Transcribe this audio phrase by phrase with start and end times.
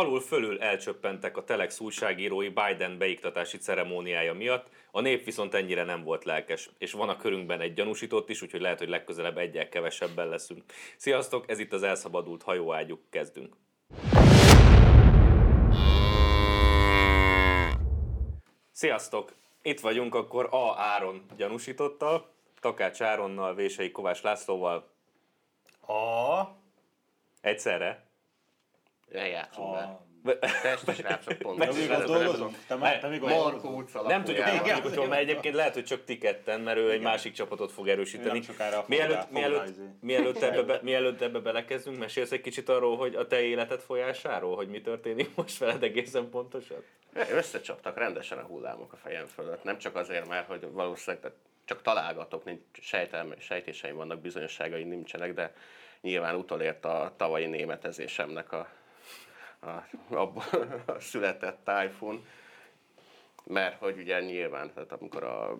[0.00, 6.02] alul fölül elcsöppentek a Telex újságírói Biden beiktatási ceremóniája miatt, a nép viszont ennyire nem
[6.02, 10.28] volt lelkes, és van a körünkben egy gyanúsított is, úgyhogy lehet, hogy legközelebb egyel kevesebben
[10.28, 10.64] leszünk.
[10.96, 13.54] Sziasztok, ez itt az elszabadult hajóágyuk, kezdünk.
[18.72, 19.32] Sziasztok!
[19.62, 20.74] Itt vagyunk akkor A.
[20.76, 22.30] Áron gyanúsítottal,
[22.60, 24.90] Takács Áronnal, Vései Kovács Lászlóval.
[25.86, 26.42] A...
[27.40, 28.09] Egyszerre.
[29.12, 30.00] Eljátszom be.
[30.22, 31.58] Be- Testes rácok pont.
[31.58, 32.22] Még nem ott tudom.
[32.22, 32.56] dolgozunk?
[32.66, 33.82] Te, már- te még olyan Markó dolgozol?
[33.82, 34.44] utca Nem tudjuk,
[34.98, 38.38] hogy mert egyébként lehet, hogy csak ti ketten, mert ő egy másik csapatot fog erősíteni.
[38.86, 43.40] Mielőtt, mielőtt, mielőtt, ebbe, be, mielőtt ebbe belekezdünk, mesélsz egy kicsit arról, hogy a te
[43.40, 46.84] életed folyásáról, hogy mi történik most veled egészen pontosan?
[47.32, 49.64] Összecsaptak rendesen a hullámok a fejem fölött.
[49.64, 51.32] Nem csak azért, mert hogy valószínűleg
[51.64, 55.54] csak találgatok, nincs sejtelme, sejtéseim vannak, bizonyosságai nincsenek, de
[56.00, 58.68] nyilván utolért a tavalyi németezésemnek a,
[59.60, 59.68] a,
[60.14, 62.24] abból a született tájfun.
[63.44, 65.58] Mert hogy ugye nyilván, tehát amikor a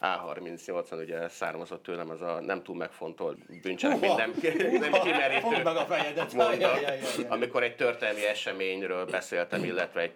[0.00, 4.32] A38-on ugye származott tőlem az a nem túl megfontolt bűncselekmény, nem,
[4.80, 6.32] nem kimerítő Fogd meg a fejedet.
[6.32, 7.26] mondat, Jaj, jaj, jaj, jaj.
[7.28, 10.14] amikor egy történelmi eseményről beszéltem, illetve egy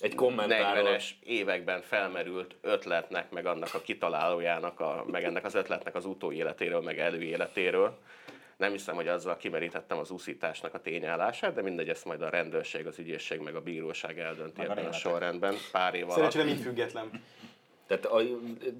[0.00, 0.84] Egy kommentáról.
[0.84, 6.80] 40-es években felmerült ötletnek, meg annak a kitalálójának, a, meg ennek az ötletnek az utóéletéről,
[6.80, 7.98] meg előéletéről.
[8.56, 12.86] Nem hiszem, hogy azzal kimerítettem az úszításnak a tényállását, de mindegy, ezt majd a rendőrség,
[12.86, 16.14] az ügyészség, meg a bíróság eldönti ebben a sorrendben pár év alatt.
[16.16, 17.10] Szerencsére mind független.
[17.86, 18.20] Tehát a,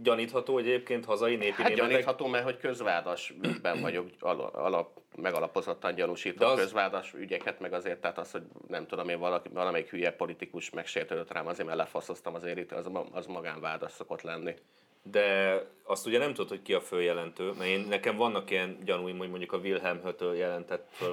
[0.03, 5.01] gyanítható hogy egyébként hazai népi Hát németek- gyanítható, mert hogy közvádas ügyben vagyok al- alap,
[5.17, 6.59] megalapozottan gyanúsított De az...
[6.59, 11.33] közvádas ügyeket, meg azért, tehát az, hogy nem tudom én, valaki, valamelyik hülye politikus megsértődött
[11.33, 14.55] rám, azért mert lefaszoztam azért itt, az, az magánvádas szokott lenni.
[15.03, 19.19] De azt ugye nem tudod, hogy ki a följelentő, mert én, nekem vannak ilyen gyanúim,
[19.19, 21.11] hogy mondjuk a Wilhelm Hötől jelentett föl,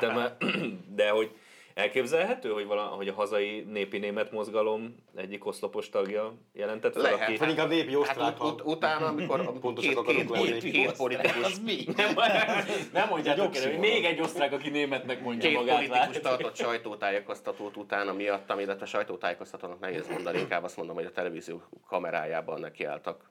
[0.00, 0.36] de,
[0.94, 1.30] de hogy
[1.74, 7.20] elképzelhető, hogy, vala, hogy a hazai népi német mozgalom egyik oszlopos tagja jelentett fel, Lehet,
[7.28, 7.36] aki...
[7.36, 8.44] Vagy inkább népi Hát osztrák.
[8.44, 10.58] ut- ut- utána, amikor amikor Pontosak két, akarunk két, lenni.
[10.60, 11.84] két, két politikus Az mi?
[11.96, 12.14] Nem,
[12.92, 15.74] nem mondjátok el, még egy osztrák, aki németnek mondja Két magát.
[15.76, 16.22] politikus látod?
[16.22, 22.60] tartott sajtótájékoztatót utána miattam, illetve sajtótájékoztatónak nehéz mondani, inkább azt mondom, hogy a televízió kamerájában
[22.60, 23.30] nekiálltak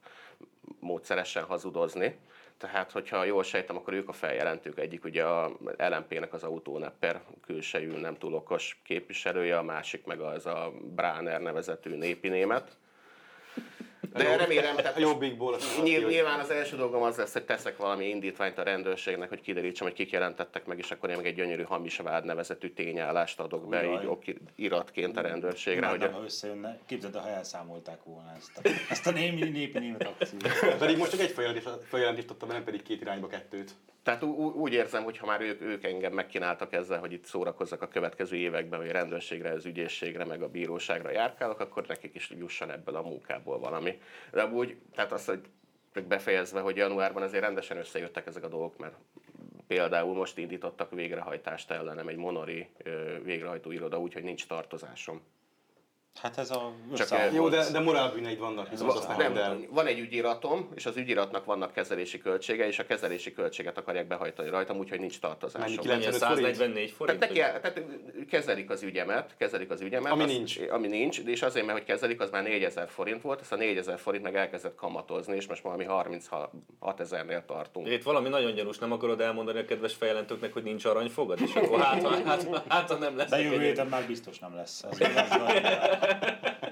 [0.79, 2.17] módszeresen hazudozni.
[2.59, 4.79] Tehát, hogyha jól sejtem, akkor ők a feljelentők.
[4.79, 10.45] Egyik ugye a LMP-nek az autónepper külsejű, nem túl okos képviselője, a másik meg az
[10.45, 12.77] a Bráner nevezetű népi német.
[14.13, 15.57] De remélem, tehát A jobbikból.
[15.83, 19.87] Nyilv, nyilván az első dolgom az lesz, hogy teszek valami indítványt a rendőrségnek, hogy kiderítsem,
[19.87, 23.69] hogy kik jelentettek meg, és akkor én meg egy gyönyörű hamis vád nevezetű tényállást adok
[23.69, 24.03] be Ujjaj.
[24.03, 25.87] így okiratként a rendőrségre.
[25.87, 30.03] Hogy Hogy ha összejönne, képzeld, ha elszámolták volna ezt a, ezt a némi, népi német
[30.07, 30.43] akciót.
[30.79, 31.35] Pedig most csak egy
[31.89, 33.71] feljelentést adtam, nem pedig két irányba kettőt.
[34.09, 37.81] Tehát ú- úgy érzem, hogy ha már ők, ők engem megkínáltak ezzel, hogy itt szórakozzak
[37.81, 42.71] a következő években, hogy rendőrségre, az ügyészségre, meg a bíróságra járkálok, akkor nekik is jusson
[42.71, 44.01] ebből a munkából valami.
[44.31, 48.95] De úgy, tehát azt, hogy befejezve, hogy januárban azért rendesen összejöttek ezek a dolgok, mert
[49.67, 52.69] például most indítottak végrehajtást ellenem egy monori
[53.23, 55.21] végrehajtó iroda, úgyhogy nincs tartozásom.
[56.21, 59.57] Hát ez a Csak Jó, de, de morálbűneid vannak, viszont azt nem el.
[59.69, 64.49] van egy ügyiratom, és az ügyiratnak vannak kezelési költsége, és a kezelési költséget akarják behajtani
[64.49, 65.61] rajtam, úgyhogy nincs tartozásom.
[65.61, 66.55] Mennyi, Mennyi a 95 forint?
[66.55, 67.19] 144 forint?
[67.19, 67.81] Tehát, neki, tehát
[68.29, 70.11] kezelik az ügyemet, kezelik az ügyemet.
[70.11, 70.59] Ami azt- nincs.
[70.69, 73.99] Ami nincs, és azért, mert hogy kezelik, az már 4000 forint volt, ezt a 4000
[73.99, 76.51] forint meg elkezdett kamatozni, és most valami 36
[76.97, 77.87] ezernél tartunk.
[77.89, 81.79] Itt valami nagyon gyanús, nem akarod elmondani a kedves feljelentőknek, hogy nincs aranyfogad, és akkor
[81.79, 83.29] hát, hát, hát, ha nem lesz.
[83.29, 84.83] De jövő héten már biztos nem lesz.
[84.83, 85.27] Ez igaz,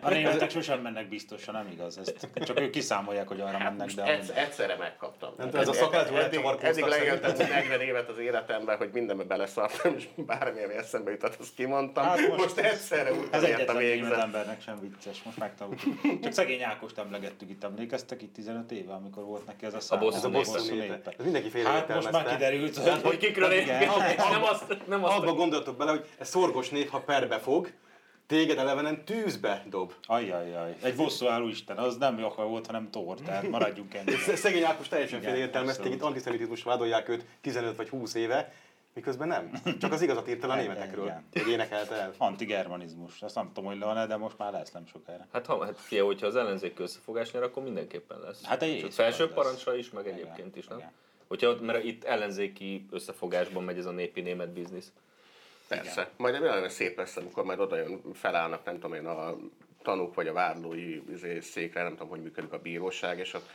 [0.02, 1.98] a németek sosem mennek biztosan, nem igaz.
[1.98, 5.34] Ezt csak ők kiszámolják, hogy arra mennek, de Egyszer, egyszerre megkaptam.
[5.38, 7.60] Nem tudom, ez a szakállatról eddig, eddig leéltem szerintem.
[7.68, 12.04] 40 évet az életemben, hogy mindenbe beleszartam, és bármi, ami eszembe jutott, azt kimondtam.
[12.04, 16.22] Hát Hát most most, egyszerre úgy Ez a egyetlen német embernek sem vicces, most megtanultuk.
[16.22, 20.00] Csak szegény Ákost emlegettük itt, emlékeztek itt 15 éve, amikor volt neki ez a szám.
[20.00, 20.38] bosszú ez népe.
[20.38, 21.02] Bosszú népe.
[21.18, 23.80] Ez mindenki Hát most már kiderült, Hát, hogy kikről én, Igen.
[24.30, 27.70] nem azt, nem azt, Abba gondoltok bele, hogy ez szorgos név, ha perbe fog,
[28.28, 29.94] téged elevenen tűzbe dob.
[30.04, 34.12] Ajjajjaj, egy bosszú álló isten, az nem Jakar volt, hanem Thor, tehát maradjunk ennyi.
[34.12, 35.26] Sz- Szegény Ákos teljesen
[35.56, 35.94] abszolút.
[35.94, 38.54] itt antiszemitizmus vádolják őt 15 vagy 20 éve,
[38.94, 39.52] miközben nem.
[39.80, 41.26] Csak az igazat írta a németekről, igen.
[41.32, 42.14] hogy énekelte el.
[42.18, 45.28] Antigermanizmus, azt nem tudom, hogy van-e, de most már lesz nem sokára.
[45.32, 48.44] Hát, ha, hát fia, hogyha az ellenzék összefogás nyer, akkor mindenképpen lesz.
[48.46, 49.34] Hát egy éjszaka felső lesz.
[49.34, 50.78] parancsra is, meg Igen, egyébként is, nem?
[50.78, 50.92] igen.
[51.28, 54.92] Hogyha, ott- mert itt ellenzéki összefogásban megy ez a népi német biznisz.
[55.68, 56.10] Persze.
[56.18, 59.36] Majd nagyon szép lesz, amikor majd oda jön, felállnak, nem tudom én, a
[59.82, 63.50] tanúk vagy a vádlói izé, székre, nem tudom, hogy működik a bíróság, és ott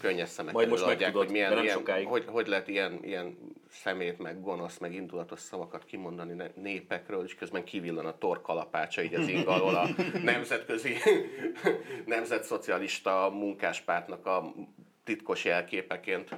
[0.00, 2.06] könnyes szemek Majd most megtudod, hogy, milyen, nem sokáig.
[2.06, 3.38] hogy, hogy lehet ilyen, ilyen
[3.70, 9.28] szemét, meg gonosz, meg indulatos szavakat kimondani népekről, és közben kivillan a torkalapácsa így az
[9.28, 9.88] ing alól a
[10.22, 10.96] nemzetközi,
[12.06, 14.54] nemzetszocialista munkáspártnak a
[15.04, 16.28] titkos jelképeként.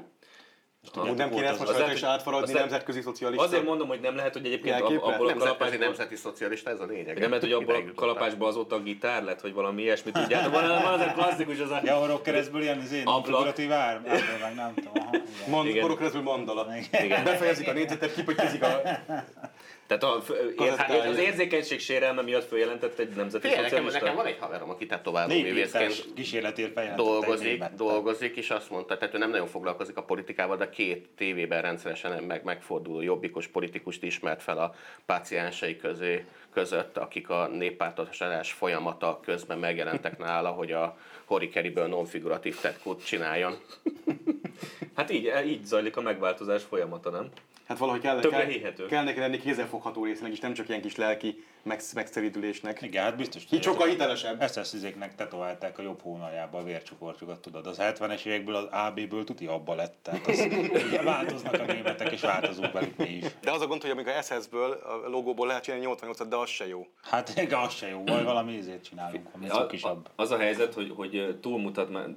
[0.95, 3.45] Amúgy nem kéne ezt most az lehet, is hogy- átfaradni az nemzetközi szocialista.
[3.45, 5.79] Azért mondom, hogy nem lehet, hogy egyébként abból a Nemzetközi kalapásból...
[5.87, 7.19] nemzeti szocialista, ez a lényeg.
[7.19, 10.53] Nem lehet, hogy abból a kalapásból azóta a gitár lett, vagy valami ilyesmit, tudjátok?
[10.53, 11.81] Van, van az a klasszikus, az a...
[11.85, 13.25] Ja, a rock keresztből ilyen izé, Ablak.
[13.25, 14.01] figuratív ár,
[14.57, 15.11] nem tudom.
[15.49, 16.67] Mond, korok közül mandala.
[17.25, 18.81] Befejezik a négyzetet, kipötyözik a...
[19.91, 20.23] Tehát a,
[20.57, 21.03] Kazettája.
[21.03, 25.41] az érzékenység sérelme miatt följelentett egy nemzeti Figyelj, nekem, nekem van egy haverom, aki tetováló
[25.41, 30.69] művészként kísérletért dolgozik, dolgozik, és azt mondta, tehát ő nem nagyon foglalkozik a politikával, de
[30.69, 34.75] két tévében rendszeresen meg, megforduló jobbikos politikust ismert fel a
[35.07, 43.05] páciensei közé, között, akik a néppártosodás folyamata közben megjelentek nála, hogy a Horikeriből non-figuratív tetkót
[43.05, 43.57] csináljon.
[44.97, 47.29] Hát így, így zajlik a megváltozás folyamata, nem?
[47.69, 48.87] Hát valahogy kell, Többre kell, hihető.
[48.87, 52.83] kell neki lenni kézzelfogható résznek is, nem csak ilyen kis lelki megsz- megszerítülésnek.
[52.83, 53.43] Igen, hát biztos.
[53.51, 54.43] Így sokkal hitelesebb.
[54.49, 57.67] SS-izéknek tetoválták a jobb hónaljába a vércsoportjukat, tudod.
[57.67, 59.95] Az 70-es évekből az AB-ből tuti abba lett.
[60.03, 60.47] Tehát az,
[61.05, 63.25] változnak a németek, és változunk velük mi is.
[63.41, 66.49] De az a gond, hogy amikor a SS-ből, a logóból lehet csinálni 88-at, de az
[66.49, 66.87] se jó.
[67.03, 70.93] Hát igen, az se jó, vagy valami ízét csinálunk, ami A, az a helyzet, hogy,
[70.97, 72.09] hogy túlmutat már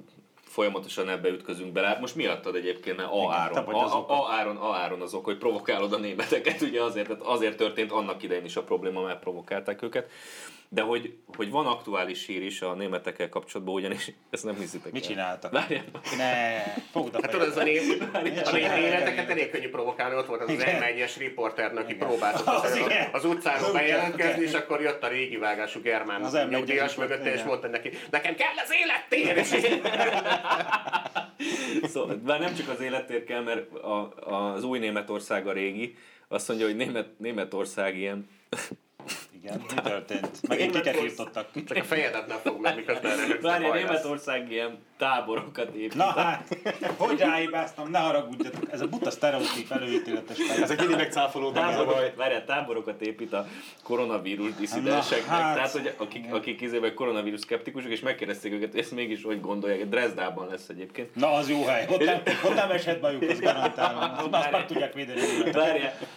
[0.54, 1.86] folyamatosan ebbe ütközünk bele.
[1.86, 5.24] Hát most miattad egyébként, mert A Igen, áron, a, a, áron, a áron az ok,
[5.24, 9.20] hogy provokálod a németeket, ugye azért, tehát azért történt annak idején is a probléma, mert
[9.20, 10.10] provokálták őket.
[10.74, 15.02] De hogy, hogy van aktuális hír is a németekkel kapcsolatban, ugyanis ezt nem hiszitek Mit
[15.02, 15.08] el.
[15.08, 15.52] csináltak?
[15.52, 15.84] Várjál,
[16.16, 16.60] Ne,
[16.90, 17.82] fogd a Hát tudod, ez a, fejed.
[18.22, 20.82] né- a né- németeket elég könnyű provokálni, ott volt az az Igen.
[20.82, 22.80] M1-es riporter, aki próbáltott Az az,
[23.12, 27.42] az utcáról bejelentkezni, és akkor jött a régi vágású germán Az M1-es nyugdíjas mögötte, és
[27.42, 29.44] mondta neki, nekem kell az élettér!
[31.82, 34.12] Szóval, bár nem csak az életér kell, mert a,
[34.54, 35.96] az új Németország a régi,
[36.28, 38.28] azt mondja, hogy Német, Németország ilyen
[39.44, 40.48] Igen, mi történt?
[40.48, 41.10] Megint kiket Németország.
[41.10, 41.64] írtottak.
[41.66, 43.72] Csak a fejedet nem fog meg, miközben röhögsz hajlasz.
[43.74, 45.94] Németország ilyen táborokat épít.
[45.94, 46.58] Na hát,
[46.96, 50.80] hogy ráhibáztam, ne haragudjatok, ez a buta sztereotíp előítéletes Ez fejezet.
[50.80, 51.52] egy ez a baj.
[51.52, 53.46] Táborok, várjál, táborokat épít a
[53.82, 55.26] koronavírus disszidenseknek.
[55.26, 55.54] Na, hát.
[55.54, 59.88] Tehát, hogy akik, akik izében koronavírus szkeptikusok, és megkérdezték őket, hogy ezt mégis hogy gondolják.
[59.88, 61.14] Dresdában lesz egyébként.
[61.14, 64.32] Na, az jó hely, ott nem, ott nem eshet bajuk, az garantálom.
[64.32, 65.20] Azt meg tudják védeni.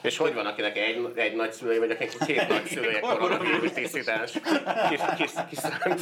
[0.01, 4.31] És hogy van, akinek egy, egy nagyszülője, vagy akinek két nagyszülője koronavírus disszidens?
[4.89, 5.59] Kis, kis, kis,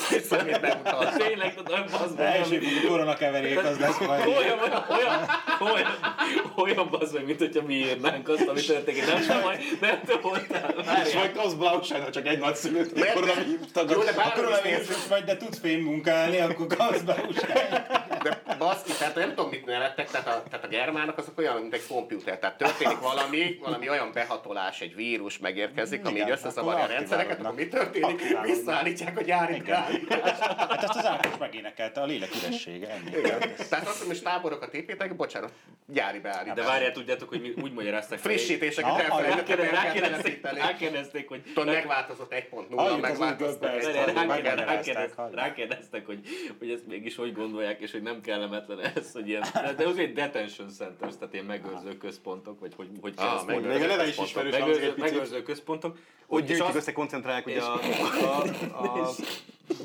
[0.10, 1.18] kis szemét megmutatva.
[1.18, 4.28] tényleg, tudom, az Első koronakeverék, az lesz majd.
[4.28, 5.98] olyan, olyan, olyan,
[6.56, 9.06] olyan, bazd meg, mint hogyha mi írnánk azt, ami történik.
[9.06, 11.04] Nem tudom, hogy nem tudom, voltál.
[11.06, 13.14] És majd az Blauschein, ha csak egy nagyszülőt, Miért?
[13.14, 14.04] koronavírus Jó, de tagad.
[14.04, 17.16] Is néz, koronavírus vagy, de tudsz fémmunkálni, akkor kapsz be
[18.26, 21.74] de baszki, tehát nem tudom, mit nevettek, tehát a, tehát a germánok azok olyan, mint
[21.74, 22.40] egy komputer.
[22.40, 27.56] Tehát történik valami, valami olyan behatolás, egy vírus megérkezik, ami így összezavarja a rendszereket, akkor
[27.56, 28.22] mi történik?
[28.44, 29.62] Visszaállítják a gyári.
[29.66, 33.22] Hát ezt az Ákos megénekelte, a lélek üressége, ennyi.
[33.70, 35.52] Tehát azt, hogy most táborokat építek, bocsánat,
[35.88, 36.56] gyári beállítás.
[36.56, 38.22] De várjál, tudjátok, hogy mi úgy magyarázták.
[38.22, 39.72] hogy- Frissítéseket elfelejtettek
[40.56, 43.60] Rákérdezték, hogy Tudod, megváltozott 1.0, Halljuk az új megváltozott.
[43.60, 44.14] Goebbels-t.
[44.28, 44.66] Várjál,
[45.16, 46.20] Halljuk, rákérdeztek, hogy,
[46.60, 49.44] hogy ezt mégis hogy gondolják, és hogy nem kellemetlen ez, hogy ilyen,
[49.78, 53.56] de, azért detention centers, tehát ilyen megőrző központok, vagy hogy, hogy kell Ah, ezt meg-
[53.56, 53.74] mondani.
[53.80, 54.46] Még a neve is Központok.
[54.48, 55.98] ismerős megőrző, megőrző központok.
[56.28, 57.74] Hogy és gyűjtik azt- össze, koncentrálják ugye és- a,
[58.24, 58.42] a,
[58.84, 59.12] a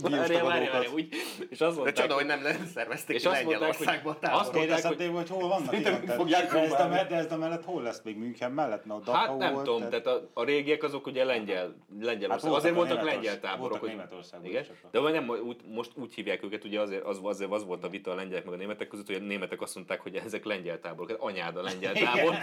[0.01, 1.09] Várjál, várjál, úgy,
[1.51, 2.41] és azt De mondták, csoda, hogy nem
[2.75, 6.93] szervezték És azt mondták, hogy- azt mondták, Kérdezhetném, hogy hol vannak ilyen, fogják Dresda, próbálni.
[6.93, 9.89] mellett, Dresda mellett hol lesz még München mellett, mert a Dachau Hát nem volt, tudom,
[9.89, 13.61] tehát- tehát a, a régiek azok ugye lengyel, lengyel Hát azért voltak a lengyel táborok.
[13.61, 14.65] voltak hogy- Németországban Igen?
[14.91, 17.89] De vagy nem, úgy, most úgy hívják őket, ugye azért az, azért az volt a
[17.89, 20.81] vita a lengyelek meg a németek között, hogy a németek azt mondták, hogy ezek lengyel
[20.81, 22.35] táborok, hát anyád a lengyel tábor.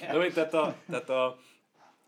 [0.00, 1.38] De, hogy tehát a, tehát a,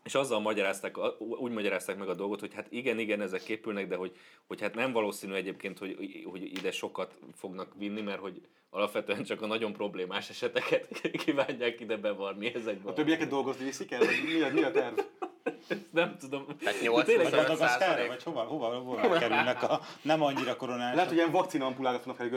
[0.03, 3.95] és azzal magyarázták, úgy magyarázták meg a dolgot, hogy hát igen, igen, ezek képülnek, de
[3.95, 4.17] hogy,
[4.47, 9.41] hogy hát nem valószínű egyébként, hogy, hogy ide sokat fognak vinni, mert hogy alapvetően csak
[9.41, 12.89] a nagyon problémás eseteket kívánják ide bevarni ezekbe.
[12.89, 13.99] A többieket dolgozni viszik el?
[13.99, 14.99] Vagy mi a, mi a terv?
[15.91, 16.45] Nem tudom.
[16.59, 18.07] Tehát De 80 tényleg, Vagy Madagaszkárra, százalék.
[18.07, 20.93] vagy hova, hova, hova kerülnek a nem annyira koronás.
[20.93, 22.29] Lehet, hogy ilyen vakcinaampulákat fognak fel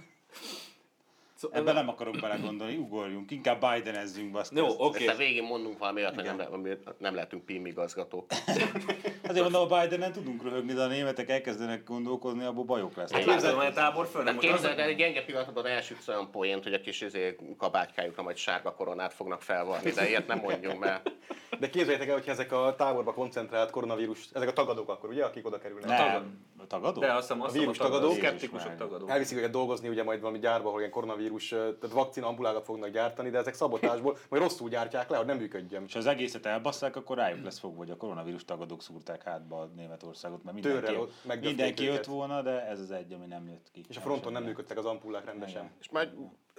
[1.41, 1.49] göntetni.
[1.49, 4.55] Szó- Ebben nem akarok belegondolni, ugorjunk, inkább Bidenezzünk baszki.
[4.55, 5.07] Jó, Ezt- oké.
[5.07, 8.25] Ezt a végén mondunk valami hogy nem, le- nem lehetünk PIM igazgatók.
[9.27, 13.23] Azért mondom, a Bidenen tudunk röhögni, de a németek elkezdenek gondolkozni, abból bajok lesznek.
[13.23, 16.63] Képzeld, hogy a tábor föl nem Nem képzeld el, egy gyenge pillanatban elsütsz olyan poént,
[16.63, 21.11] hogy a kis izé, kabátkájukra majd sárga koronát fognak felvarni, de ilyet nem mondjunk, mert
[21.59, 25.45] De képzeljétek el, hogy ezek a távolba koncentrált koronavírus, ezek a tagadók akkor, ugye, akik
[25.45, 25.87] oda kerülnek.
[25.87, 26.99] Nem, a tagadó?
[26.99, 28.25] De azt hiszem, azt A vírus hiszem, a tagadó, tagadó?
[28.27, 29.07] szkeptikusok Jézus tagadó.
[29.07, 33.29] Elviszik őket dolgozni ugye majd valami gyárba, ahol ilyen koronavírus, tehát vakcina ampulákat fognak gyártani,
[33.29, 35.83] de ezek szabotásból majd rosszul gyártják le, hogy nem működjön.
[35.87, 39.61] És ha az egészet elbasszák, akkor rájuk lesz fogva, hogy a koronavírus tagadók szúrták hátba
[39.61, 40.91] a Németországot, mert mindenki,
[41.23, 43.85] megdöfték mindenki jött volna, de ez az egy, ami nem jött ki.
[43.89, 45.71] És a fronton nem működtek az ampullák rendesen.
[45.79, 46.09] És majd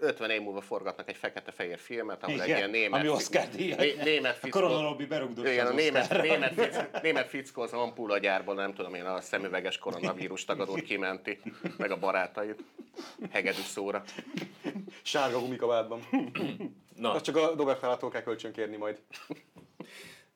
[0.03, 3.01] 50 év múlva forgatnak egy fekete-fehér filmet, ahol egy Igen, ilyen német...
[3.01, 4.61] ami Oscar né- német A fickó...
[4.61, 9.05] koronalobbi berugdotta Igen, a az német, német, fickó, német fickó az ampullagyárból, nem tudom én,
[9.05, 11.41] a szemüveges koronavírus tagadót kimenti,
[11.77, 12.63] meg a barátait.
[13.31, 14.03] Hegedű szóra.
[15.03, 16.01] Sárga gumikabátban.
[16.97, 19.01] Na, Azt csak a Doberfelától kell kölcsönkérni majd.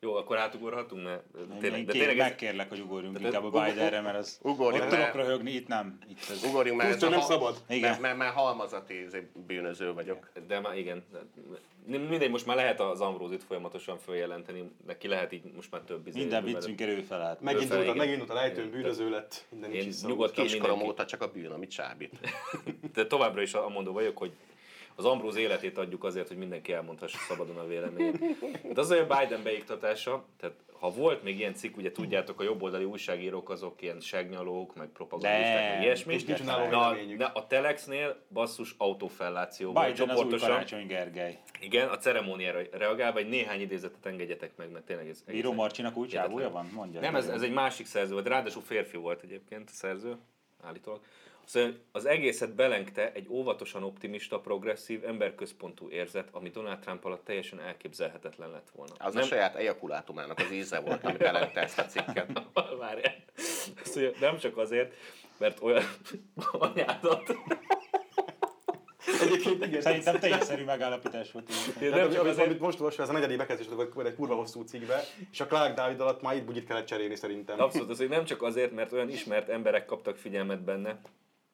[0.00, 3.50] Jó, akkor átugorhatunk, mert Én, tényleg, én de tényleg megkérlek, hogy ugorjunk de- inkább a
[3.50, 5.98] Bidenre, mert az ugorjunk, ott tudok röhögni, itt nem.
[6.08, 7.56] Itt ez, Ugorjunk, mert, a nem szabad.
[7.68, 7.80] Igen.
[7.90, 10.30] Mert, mert, mert halmazati izé, bűnöző vagyok.
[10.46, 11.04] de már igen.
[11.86, 16.18] Mindegy, most már lehet az Ambrózit folyamatosan följelenteni, neki lehet így most már több izé.
[16.18, 17.40] minden viccünk erő felállt.
[17.40, 17.96] Megint igen.
[17.96, 18.80] megint utat, lejtőn Igen.
[18.80, 20.08] bűnöző lett, minden Én vissza.
[20.08, 20.84] nyugodtan mindenki.
[20.84, 22.12] óta csak a bűn, amit csábít.
[22.94, 24.32] De továbbra is amondó vagyok, hogy
[24.96, 28.18] az Ambróz életét adjuk azért, hogy mindenki elmondhassa szabadon a véleményét.
[28.72, 32.84] De az, a Biden beiktatása, tehát ha volt még ilyen cikk, ugye tudjátok, a jobboldali
[32.84, 36.16] újságírók azok ilyen segnyalók, meg propagandisták, meg ilyesmi.
[36.44, 40.86] Na, de a Telexnél basszus autofelláció volt Biden az új csoportosan.
[40.86, 41.38] Gergely.
[41.60, 45.22] Igen, a ceremóniára reagálva egy néhány idézetet engedjetek meg, mert tényleg ez...
[45.26, 46.70] Bíró Marcsinak új csávója van?
[46.74, 47.00] Mondja.
[47.00, 50.16] Nem, ez, ez egy másik szerző volt, ráadásul férfi volt egyébként a szerző,
[50.62, 51.00] állítólag.
[51.46, 57.60] Szóval az egészet belengte egy óvatosan optimista, progresszív, emberközpontú érzet, ami Donald Trump alatt teljesen
[57.60, 58.92] elképzelhetetlen lett volna.
[58.98, 59.22] Az nem.
[59.22, 62.42] a saját ejakulátumának az íze volt, ami belente ezt a cikket.
[62.78, 63.14] Várjál.
[63.94, 64.94] Mondja, nem csak azért,
[65.38, 65.84] mert olyan
[66.52, 67.36] anyádat.
[69.20, 69.80] Egyébként igen.
[69.80, 71.50] Szerintem tényszerű megállapítás volt.
[71.80, 74.62] Én nem csak azért, amit most olvasva, ez a negyedik bekezdés volt egy kurva hosszú
[74.62, 77.60] cikkbe, és a Clark David alatt már itt bugyit kellett cserélni szerintem.
[77.60, 81.00] Abszolút, az, hogy nem csak azért, mert olyan ismert emberek kaptak figyelmet benne,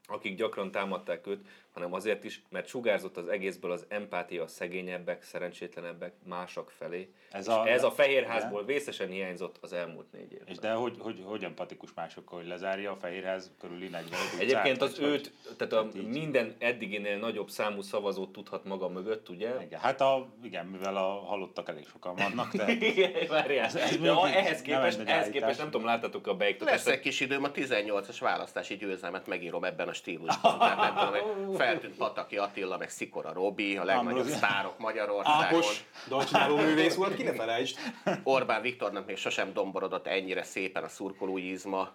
[0.07, 5.23] akik gyakran támadták őt, hanem azért is, mert sugárzott az egészből az empátia a szegényebbek,
[5.23, 7.13] szerencsétlenebbek, mások felé.
[7.31, 10.49] Ez a- ez a fehérházból vészesen hiányzott az elmúlt négy évben.
[10.49, 14.99] És de hogy, hogy, hogy empatikus másokkal, hogy lezárja a Fehérház körüli 40 Egyébként az
[15.01, 16.07] vagy- őt, tehát a így.
[16.07, 19.63] minden eddiginél nagyobb számú szavazót tudhat maga mögött, ugye?
[19.65, 23.65] Igen, hát a, igen, mivel a halottak elég sokan vannak, de Igen, várjál.
[23.65, 26.85] Ez- ez De ehhez nem képest, egy ehhez képest nem tudom, láttatok a beiktatást.
[26.85, 30.59] Lesz egy kis időm, a 18-as választási győzelmet megírom ebben a stílusban.
[30.59, 34.33] Tehát nem tudom, hogy feltűnt Pataki Attila, meg Szikora Robi, a legnagyobb Ambrózi.
[34.37, 35.45] sztárok Magyarországon.
[35.45, 37.79] Ákos, dalcsináló művész volt, ki ne felejtsd.
[38.23, 41.91] Orbán Viktornak még sosem domborodott ennyire szépen a szurkolói izma.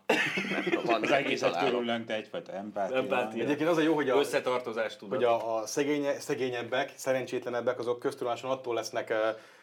[0.51, 2.97] Nem tudom, van az egészet körülöngte egyfajta empátia.
[2.97, 3.43] Empátia.
[3.43, 5.15] Egyébként az a jó, hogy a, Összetartozást tudod.
[5.15, 9.13] hogy a, a szegénye, szegényebbek, szerencsétlenebbek, azok köztudáson attól lesznek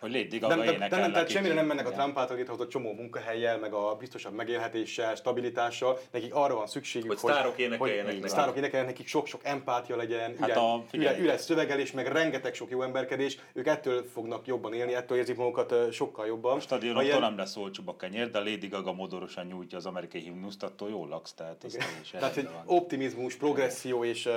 [0.01, 1.91] Hogy Lady nem, nem, nem, tehát semmire nem mennek a.
[1.91, 5.99] Trump által létrehozott csomó munkahelyjel, meg a biztosabb megélhetéssel, stabilitással.
[6.11, 10.49] Nekik arra van szükségük, Hogy sztárok énekeljenek hogy sztárok énekeljenek, nekik sok-sok empátia legyen, Hát
[10.93, 13.39] üle, a- üles szövegelés, meg rengeteg sok jó emberkedés.
[13.53, 16.57] Ők ettől fognak jobban élni, ettől érzik magukat sokkal jobban.
[16.57, 20.21] A stadionoktól ilyen- nem lesz olcsóbb a kenyér, de Lady Gaga modorosan nyújtja az amerikai
[20.21, 22.63] himnuszt, attól jól laksz, tehát teljesen Tehát, hogy van.
[22.77, 24.29] optimizmus, progresszió és,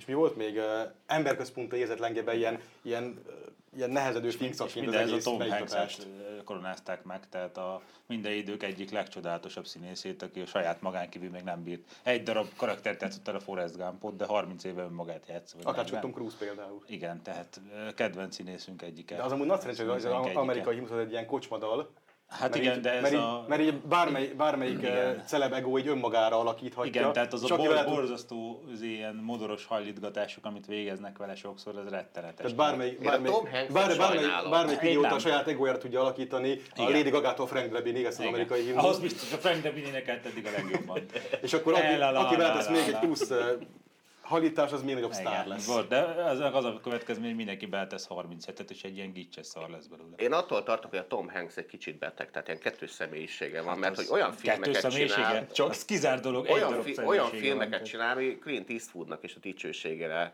[0.00, 3.32] és mi volt még ö, emberközpontú érzet lengében ilyen, ilyen, ö,
[3.76, 5.40] ilyen nehezedő És finkszaként az ez a egész Tom.
[5.40, 6.08] Hanks-et
[6.44, 11.42] koronázták meg, tehát a minden idők egyik legcsodálatosabb színészét, aki a saját magán kívül még
[11.42, 11.80] nem bírt.
[12.02, 15.54] Egy darab karaktert játszott el a Forrest Gumpot, de 30 éve önmagát játsz.
[15.62, 16.00] Akár csak 40.
[16.00, 16.82] Tom Cruise például.
[16.86, 17.60] Igen, tehát
[17.94, 19.16] kedvenc színészünk egyike.
[19.16, 21.90] De az amúgy nagy szerencsé, hogy az amerikai himnusz egy ilyen kocsmadal.
[22.30, 23.44] Hát mert igen, így, de ez mert, így, a...
[23.48, 25.22] mert így bármely, bármelyik Igen.
[25.26, 27.00] celeb ego így önmagára alakíthatja.
[27.00, 31.76] Igen, tehát az és a bor, borzasztó az ilyen modoros hajlítgatások, amit végeznek vele sokszor,
[31.76, 32.36] az rettenetes.
[32.36, 34.50] Tehát bármelyik, Én a bármelyik, Tom Hanks-et bár, bármelyik, sajnálom.
[34.50, 36.92] bármelyik Én idióta a saját egójára tudja alakítani, a Igen.
[36.92, 38.98] Lady Gagától Frank Drebin, ezt az amerikai Ahhoz himnusz.
[38.98, 41.00] biztos, a Frank Debin énekelt eddig a legjobban.
[41.42, 43.30] És akkor aki, aki beletesz még egy plusz
[44.30, 45.66] hallítás, az még nagyobb sztár lesz.
[45.66, 49.70] volt, de az, az a következmény, hogy mindenki beletesz 37-et, és egy ilyen gicses szar
[49.70, 50.16] lesz belőle.
[50.16, 53.78] Én attól tartok, hogy a Tom Hanks egy kicsit beteg, tehát ilyen kettős személyisége van,
[53.78, 57.40] mert Hát Az hogy olyan filmeket csinál, Csak az kizár dolog, olyan, fi, olyan van,
[57.40, 60.32] filmeket tehát- csinál, ami Clint Eastwoodnak is a dicsőségére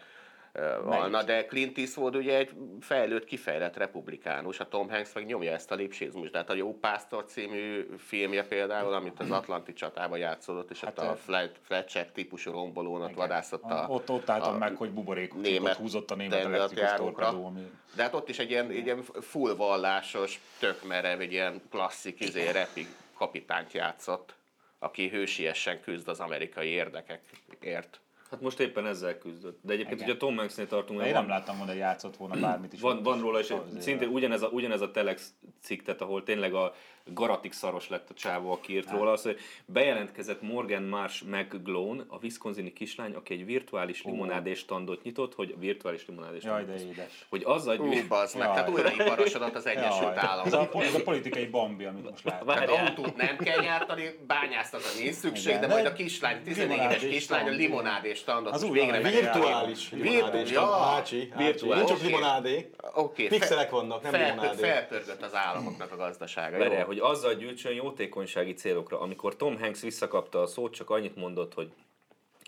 [0.57, 1.11] ö, van.
[1.11, 5.71] Na, de Clint Eastwood ugye egy fejlőtt, kifejlett republikánus, a Tom Hanks meg nyomja ezt
[5.71, 6.31] a lipsizmus.
[6.31, 10.97] De hát a Jó Pásztor című filmje például, amit az Atlanti csatában játszódott, és hát,
[11.01, 16.11] Hát, a Fletcher típusú rombolónat vadászott a, ott, ott álltam a meg, hogy buborékot húzott
[16.11, 17.71] a német elektrikus torpedó, ami...
[17.95, 22.21] De hát ott is egy ilyen, egy ilyen full vallásos, tök merev, egy ilyen klasszik
[22.21, 24.35] izé, repi kapitányt játszott,
[24.79, 28.01] aki hősiesen küzd az amerikai érdekekért.
[28.30, 29.59] Hát most éppen ezzel küzdött.
[29.62, 30.09] De egyébként, Igen.
[30.11, 32.80] ugye Tom Hanksnél tartunk, Én van, nem láttam volna, hogy játszott volna bármit is.
[32.80, 33.83] van, van róla is, Azért.
[33.83, 36.73] szintén ugyanez a, ugyanez a Telex cikk, tehát ahol tényleg a
[37.15, 42.19] garatik szaros lett a csávó, aki írt róla, az, hogy bejelentkezett Morgan Marsh McGlone, a
[42.23, 47.27] wisconsini kislány, aki egy virtuális limonádés standot nyitott, hogy a virtuális limonádés Jaj, de édes.
[47.29, 50.75] Hogy azzal, Ú, hogy bazd meg, tehát újraiparosodott az Egyesült Jaj, ez, Államok.
[50.75, 52.47] a, ez a politikai bombi, amit most látom.
[52.47, 52.65] Várj.
[52.67, 56.79] Tehát autót nem kell gyártani, bányászatra nincs szükség, Igen, de majd a kislány, 14 éves
[56.79, 60.51] limonádés kislány a limonádés standot Az végre Virtuális Virtu- limonádé.
[60.53, 60.67] ja.
[60.77, 61.45] Hácsi, hácsi.
[61.45, 61.77] Virtuális.
[61.77, 62.07] Nincs csak Oké.
[62.07, 62.71] limonádé.
[62.95, 64.63] Oké, Pixelek vannak, nem limonádé.
[64.63, 66.59] felpörgött az államoknak a gazdasága.
[66.59, 66.96] Várjál, jó?
[66.99, 69.00] Hogy azzal gyűjtsön jótékonysági célokra.
[69.00, 71.73] Amikor Tom Hanks visszakapta a szót, csak annyit mondott, hogy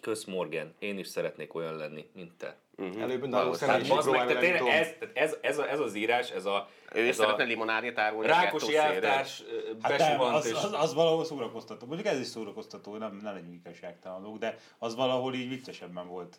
[0.03, 2.57] Kösz Morgan, én is szeretnék olyan lenni, mint te.
[2.79, 3.81] Előbb nálunk Valószínűleg.
[3.81, 7.03] Hát személyiség bazd meg, tényleg ez, ez, ez, a, ez az írás, ez a, Ő
[7.03, 9.43] is ez szeretne a limonádét árulni Rákosi elvtárs
[9.81, 11.87] Hát besuvant, az, és az, az, valahol szórakoztató.
[11.87, 16.39] Mondjuk ez is szórakoztató, nem, nem egy igazságtalan dolog, de az valahol így viccesebben volt,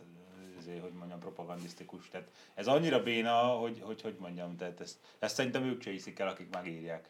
[0.58, 2.10] azért, hogy mondjam, propagandisztikus.
[2.10, 6.20] Tehát ez annyira béna, hogy, hogy, hogy mondjam, tehát ezt, ezt szerintem ők se hiszik
[6.20, 7.10] el, akik megírják.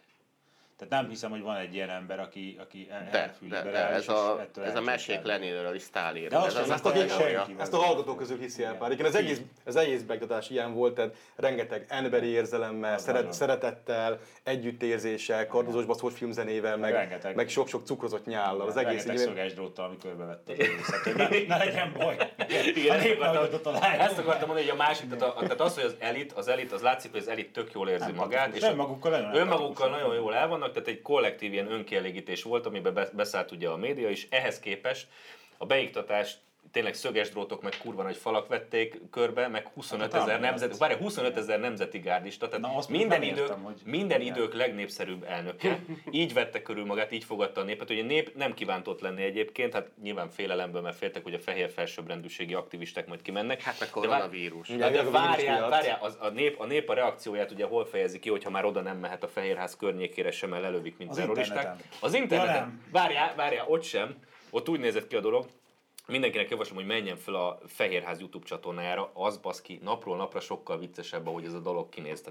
[0.79, 4.01] Tehát nem hiszem, hogy van egy ilyen ember, aki, aki el- De, de, de ez
[4.01, 6.39] és a, ettől ez a mesék Leninről is De Sztálinról.
[6.39, 8.91] azt Ez az Ezt a, Ezt az senki ezt a hallgatók közül hiszi el pár.
[8.91, 15.47] Igen, az egész, az egész beiktatás ilyen volt, tehát rengeteg emberi érzelemmel, szeret, szeretettel, együttérzéssel,
[15.47, 17.35] kardozós baszós filmzenével, meg, Rengeteg.
[17.35, 18.67] meg sok-sok cukrozott nyállal.
[18.67, 22.15] Az egész Rengeteg szöges dróttal, ami körbevette az egészet, hogy ne, legyen baj.
[22.75, 26.71] Igen, a ezt akartam- mondani, hogy a másik, tehát, az, hogy az elit, az elit,
[26.71, 29.89] az látszik, hogy az elit tök jól érzi magát, és önmagukkal empatikusak.
[29.89, 33.77] nagyon jól el vannak, tehát egy kollektív ilyen önkielégítés volt, amiben be- beszállt ugye a
[33.77, 34.27] média is.
[34.29, 35.07] Ehhez képest
[35.57, 36.37] a beiktatás
[36.71, 40.77] tényleg szöges drótok, meg kurva nagy falak vették körbe, meg 25 Hát, ezer hát, nemzet,
[40.77, 44.35] várj, 25 ezer nemzeti gárdista, tehát Na, azt minden, idők, értem, hogy- minden Igen.
[44.35, 45.79] idők legnépszerűbb elnöke.
[46.11, 47.89] Így vette körül magát, így fogadta a népet.
[47.89, 51.39] Ugye a nép nem kívánt ott lenni egyébként, hát nyilván félelemből, mert féltek, hogy a
[51.39, 53.61] fehér felsőbbrendűségi aktivisták majd kimennek.
[53.61, 54.67] Hát meg De vár- koronavírus.
[54.67, 58.19] De a vírus várjál, várjál az, a, nép, a nép a reakcióját ugye hol fejezi
[58.19, 61.57] ki, hogyha már oda nem mehet a Fehérház környékére sem, el lelövik, mint Az terroristák.
[61.57, 61.85] interneten.
[61.99, 62.81] Az interneten.
[62.85, 64.15] Ja, várjál, várjál, ott sem.
[64.49, 65.45] Ott úgy nézett ki a dolog,
[66.09, 71.27] Mindenkinek javaslom, hogy menjen fel a Fehérház YouTube csatornájára, az baszki, napról napra sokkal viccesebb,
[71.27, 72.23] ahogy ez a dolog kinéz.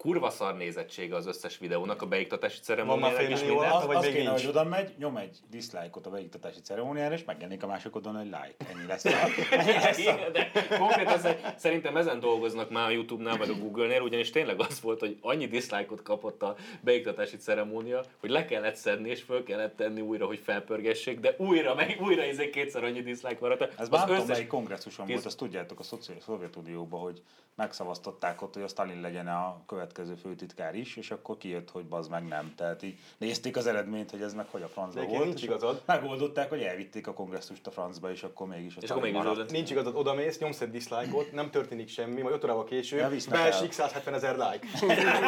[0.00, 3.70] Kurva szar nézettsége az összes videónak, a beiktatási ceremóniának is millió minden.
[3.70, 3.78] alá?
[3.80, 7.62] Az, vagy még kéne, hogy oda megy, nyom egy dislike-ot a beiktatási ceremóniára, és megjelenik
[7.62, 8.54] a másik oldalon egy like.
[8.74, 9.04] Ennyi lesz
[9.50, 14.30] ennyi lesz de konkrétan sze- szerintem ezen dolgoznak már a Youtube-nál, vagy a Google-nél, ugyanis
[14.30, 19.22] tényleg az volt, hogy annyi dislike-ot kapott a beiktatási ceremónia, hogy le kellett szedni, és
[19.22, 23.60] föl kellett tenni újra, hogy felpörgessék, de újra, meg újra izé kétszer annyi dislike maradt.
[23.62, 25.84] Ez Az már összes- melyik kongresszuson volt, azt tudjátok a
[26.20, 27.22] Szovjetunióban, hogy
[27.54, 32.10] megszavaztatták ott, hogy a Stalin legyen a következő főtitkár is, és akkor kijött, hogy bazd
[32.10, 32.52] meg nem.
[32.56, 35.24] Tehát így nézték az eredményt, hogy ez meg hogy a francba volt.
[35.24, 35.82] nincs igazad.
[35.86, 39.50] Megoldották, hogy elvitték a kongresszust a francba, és akkor mégis a És akkor mégis maradt.
[39.50, 43.38] Nincs igazad, oda mész, nyomsz egy dislike-ot, nem történik semmi, majd 5 órával később visznek
[43.38, 43.70] beesik el.
[43.70, 44.66] 170 ezer like.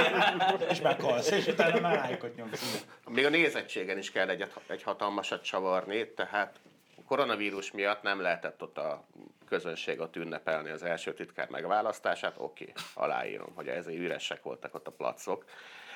[0.72, 2.86] és meghalsz, és utána már lájkot nyomsz.
[3.08, 6.60] Még a nézettségen is kell egy, egy hatalmasat csavarni, tehát
[7.12, 9.04] koronavírus miatt nem lehetett ott a
[9.48, 14.90] közönség ott ünnepelni az első titkár megválasztását, oké, aláírom, hogy ezért üresek voltak ott a
[14.90, 15.44] placok.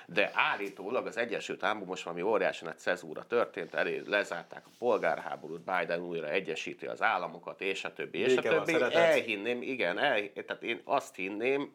[0.07, 5.61] De állítólag az Egyesült Államokban most valami óriási nagy cezúra történt, elé lezárták a polgárháborút,
[5.61, 8.79] Biden újra egyesíti az államokat, és a többi, és Béke a van, többi.
[8.79, 9.03] szeretet.
[9.03, 11.73] Elhinném, igen, el, tehát én azt hinném,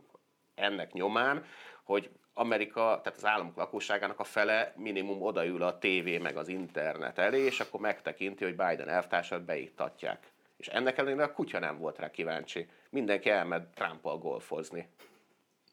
[0.56, 1.46] ennek nyomán,
[1.84, 7.18] hogy Amerika, tehát az államok lakosságának a fele minimum odaül a tévé meg az internet
[7.18, 10.32] elé, és akkor megtekinti, hogy Biden elvtársat beiktatják.
[10.58, 12.70] És ennek ellenére a kutya nem volt rá kíváncsi.
[12.90, 14.90] Mindenki elment Trumpal golfozni.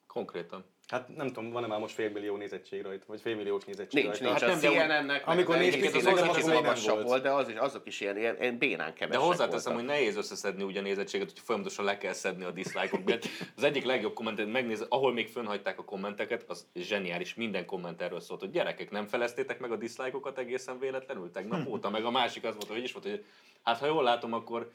[0.07, 0.65] Konkrétan.
[0.89, 4.29] Hát nem tudom, van-e már most félmillió nézettség rajta, vagy félmilliós nézettség Nincs, rajta.
[4.29, 4.41] nincs.
[4.41, 7.07] Hát a nem, de CNN-nek, amikor néztük, az hozzáteszem, hogy nem magasabb volt.
[7.07, 10.01] volt, de az is, azok is ilyen, ilyen, ilyen bénán De kevesek hozzáteszem, hogy voltak.
[10.01, 13.27] nehéz összeszedni ugye a nézettséget, hogy folyamatosan le kell szedni a dislike-okat.
[13.57, 18.21] Az egyik legjobb kommentet megnéz, ahol még fönnhagyták a kommenteket, az zseniális, minden komment erről
[18.21, 22.45] szólt, hogy gyerekek, nem feleztétek meg a dislike-okat egészen véletlenül tegnap óta, meg a másik
[22.45, 23.25] az volt, hogy is volt, hogy
[23.63, 24.71] hát ha jól látom, akkor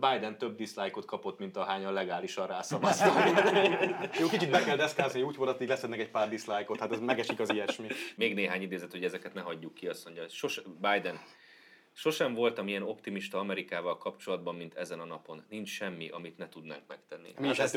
[0.00, 3.14] Biden több dislike-ot kapott, mint ahányan legálisan rászavaztak.
[4.20, 7.40] Jó, kicsit be kell deszkázni, úgy volt, hogy leszednek egy pár dislike-ot, hát ez megesik
[7.40, 7.86] az ilyesmi.
[8.16, 11.20] Még néhány idézet, hogy ezeket ne hagyjuk ki, azt mondja, sose, Biden,
[11.92, 15.44] sosem voltam ilyen optimista Amerikával kapcsolatban, mint ezen a napon.
[15.48, 17.34] Nincs semmi, amit ne tudnánk megtenni.
[17.38, 17.74] Mi is ezt,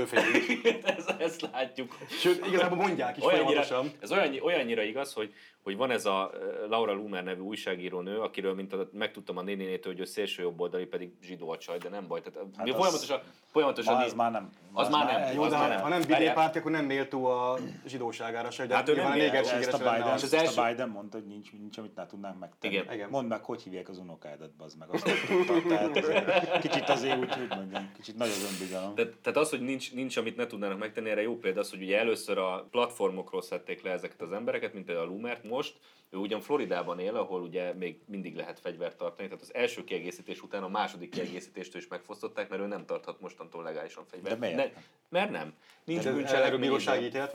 [0.83, 1.97] ezt, ezt látjuk.
[2.09, 3.99] Sőt, igazából mondják is Olyannyira, folyamatosan.
[4.01, 8.19] ez olyan, olyannyira igaz, hogy, hogy van ez a ö, Laura Lumer nevű újságíró nő,
[8.19, 11.89] akiről mint a, megtudtam a nénénétől, hogy ő szélső jobboldali, pedig zsidó a csaj, de
[11.89, 12.21] nem baj.
[12.21, 13.21] Tehát, hát mi az- folyamatosan,
[13.51, 14.49] folyamatosan Ma így- ez már nem.
[14.73, 15.21] Az már nem.
[15.21, 15.81] egy- Jó, az ha, már nem.
[15.81, 16.19] ha nem Várjál.
[16.19, 19.77] vidékpárti, akkor nem méltó a zsidóságára se, de Hát ő nem a méltó, Ezt a
[19.77, 20.33] Biden, az.
[20.35, 22.81] az mondta, hogy nincs, nincs, amit ne tudnánk megtenni.
[23.09, 24.89] Mondd meg, hogy hívják az unokádat, bazd meg.
[24.89, 28.95] Azt tudtad, tehát azért, kicsit azért úgy, hogy mondjam, kicsit nagy az önbizalom.
[28.95, 31.81] Tehát, tehát az, hogy nincs, nincs, amit ne tudnának megtenni, erre jó példa az, hogy
[31.81, 35.77] ugye először a platformokról szedték le ezeket az embereket, mint például a Lumert most,
[36.09, 40.41] ő ugyan Floridában él, ahol ugye még mindig lehet fegyvert tartani, tehát az első kiegészítés
[40.41, 44.39] után a második kiegészítéstől is megfosztották, mert ő nem tarthat mostantól legálisan fegyvert.
[44.39, 45.53] De miért Ne, mert nem.
[45.83, 46.59] Nincs Ez, erről bűncselekmény.
[46.59, 47.33] bírósági ítélet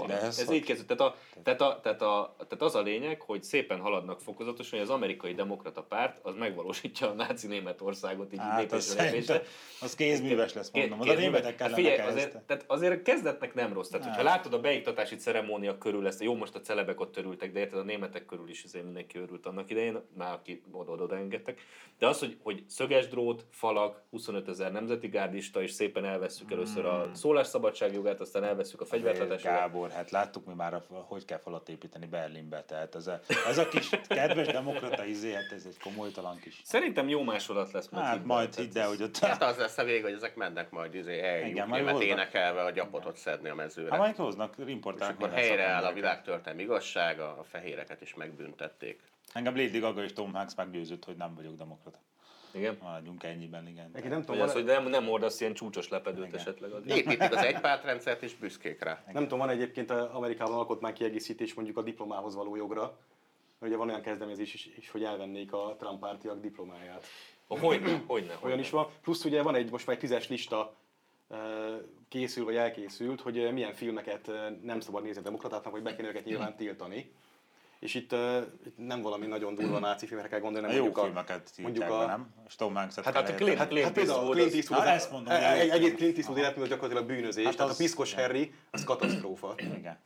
[0.00, 0.96] van, ez, Ez így kezdődött.
[0.96, 4.88] Tehát, a, tehát, a, tehát, a, tehát az a lényeg, hogy szépen haladnak fokozatosan, hogy
[4.88, 9.34] az amerikai demokrata párt az megvalósítja a náci Németországot így hát az lépésre lépésre.
[9.34, 11.00] szerintem, az kézműves lesz, mondom.
[11.00, 12.12] Az a németek Hát ellen figyelj, kezdte.
[12.12, 13.88] azért, tehát azért kezdetnek nem rossz.
[13.88, 14.32] Tehát, hogyha Nem.
[14.32, 17.82] látod a beiktatási ceremónia körül ezt, jó, most a celebek ott örültek, de érted, a
[17.82, 21.60] németek körül is azért mindenki örült annak idején, már aki oda-oda engedtek.
[21.98, 26.84] De az, hogy, hogy szöges drót, falak, 25 ezer nemzeti gárdista, és szépen elveszük először
[26.84, 29.60] a szólásszabadság jogát, aztán elveszük a fegyvertartás jogát.
[29.90, 33.68] Gábor, hát láttuk mi már, hogy kell falat építeni Berlinbe, tehát ez a, ez a
[33.68, 36.60] kis kedves demokrata izé, hát ez egy komolytalan kis...
[36.64, 37.88] Szerintem jó másolat lesz.
[37.88, 38.26] majd Hát hidd el.
[38.26, 39.18] majd hidd el, hogy ott...
[39.18, 43.16] Hát az lesz a vége, hogy ezek mennek majd izé, Igen, eljutni, énekelve a gyapotot
[43.16, 43.90] szedni a mezőre.
[43.90, 49.00] Hát majd hoznak, és importálnak akkor minden helyreáll a világtörténelmi igazság, a fehéreket is megbüntették.
[49.32, 51.98] Engem Lady Gaga és Tom Hanks meggyőzött, hogy nem vagyok demokrata.
[52.52, 52.78] Igen.
[52.82, 53.90] Maradjunk ennyiben, igen.
[53.92, 56.40] Neki nem tudom, az, van, hogy nem, nem hordasz ilyen csúcsos lepedőt Igen.
[56.40, 56.72] esetleg.
[56.72, 56.82] Az.
[56.86, 59.04] Építik az egypártrendszert és büszkék rá.
[59.12, 62.98] nem tudom, van egyébként a Amerikában alkotmány kiegészítés mondjuk a diplomához való jogra.
[63.60, 67.06] Ugye van olyan kezdeményezés is, is hogy elvennék a Trump pártiak diplomáját.
[67.46, 68.38] Hogyne, hogyne.
[68.40, 68.88] Olyan is van.
[69.02, 70.74] Plusz ugye van egy, most már egy tízes lista
[71.28, 71.38] eh,
[72.08, 75.96] készül, vagy elkészült, hogy eh, milyen filmeket eh, nem szabad nézni a demokratáknak, vagy be
[75.96, 77.12] kéne őket nyilván tiltani.
[77.80, 80.92] És itt, eh, itt nem valami nagyon durva náci filmekre kell gondolni, A hanem jó
[80.92, 82.34] mondjuk a, filmeket mondjuk a, nem?
[82.46, 83.34] És Tom Hanks-et Hát kell a.
[83.34, 85.84] Clint- Hát, Clint hát például Eastwood Clint Eastwood, az- ezt mondom, e- e- jó egész
[85.86, 85.96] film.
[85.96, 88.14] Clint Eastwood életmű gyakorlatilag bűnözés, Hát tehát a piszkos.
[88.14, 89.54] Harry, az katasztrófa.
[89.78, 89.98] Igen.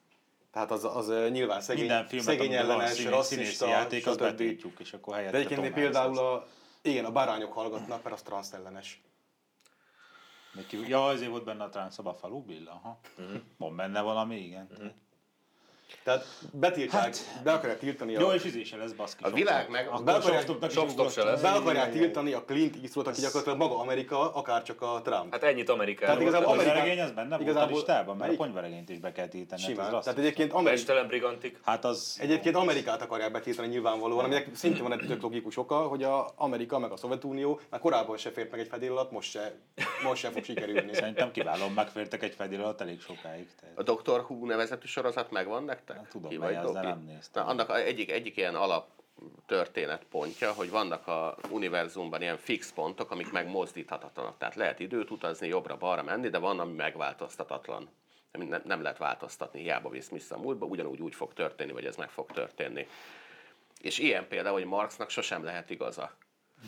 [0.52, 5.14] Tehát az, az nyilván szegény, Minden filmet, szegény ellenes, rasszista, játék, azt betiltjuk, és akkor
[5.14, 6.46] helyette De egyébként Hanks például a,
[6.82, 9.02] igen, a bárányok hallgatnak, mert az transz ellenes.
[10.52, 12.98] Még ki- Ja, azért volt benne a Transzaba falu Billa, aha.
[13.16, 13.37] Mhm.
[13.56, 14.68] Van benne valami, igen.
[16.02, 18.20] Tehát betiltják, Hát- be akarják tiltani a...
[18.20, 19.24] Jó, és izé se lesz baszki.
[19.24, 21.40] A világ meg- Akkor be akarják- Shopstopnak is Shopstop se lesz.
[21.40, 25.33] Be akarják tiltani a Clint Eastwood, aki gyakorlatilag maga Amerika, akár csak a Trump.
[25.33, 26.07] Hát ennyit Amerikáról.
[26.16, 28.38] Tehát igazából A Amerika- ponyvaregény az benne volt a igazából- listában, mert a melyik?
[28.38, 29.61] ponyvaregényt is be kell tiltani.
[29.61, 29.90] hát Simán.
[29.90, 30.04] rossz.
[30.04, 31.59] Tehát egyébként, a Amerika, Mestelen Brigantik.
[31.64, 32.16] Hát az...
[32.20, 36.78] egyébként Amerikát akarják betiltani nyilvánvalóan, aminek szintén van egy tök logikus oka, hogy a Amerika
[36.78, 39.54] meg a Szovjetunió már korábban se fért meg egy fedél alatt, most se,
[40.04, 40.94] most se fog sikerülni.
[40.94, 43.46] Szerintem kiválóan megfértek egy fedél alatt elég sokáig.
[43.61, 43.78] Tehát.
[43.78, 44.20] A Dr.
[44.28, 45.83] Who nevezetű sorozat megvan nektek?
[45.92, 46.73] Hát tudom, Ki vagy Doki?
[46.87, 47.44] nem néztem.
[47.44, 48.88] Na, annak egyik, egyik ilyen alap
[49.47, 54.38] történetpontja, hogy vannak a univerzumban ilyen fix pontok, amik megmozdíthatatlanak.
[54.38, 57.88] Tehát lehet időt utazni, jobbra-balra menni, de van, ami megváltoztatatlan.
[58.33, 61.85] Nem, nem- nem lehet változtatni, hiába visz vissza a múltba, ugyanúgy úgy fog történni, vagy
[61.85, 62.87] ez meg fog történni.
[63.81, 66.11] És ilyen például, hogy Marxnak sosem lehet igaza.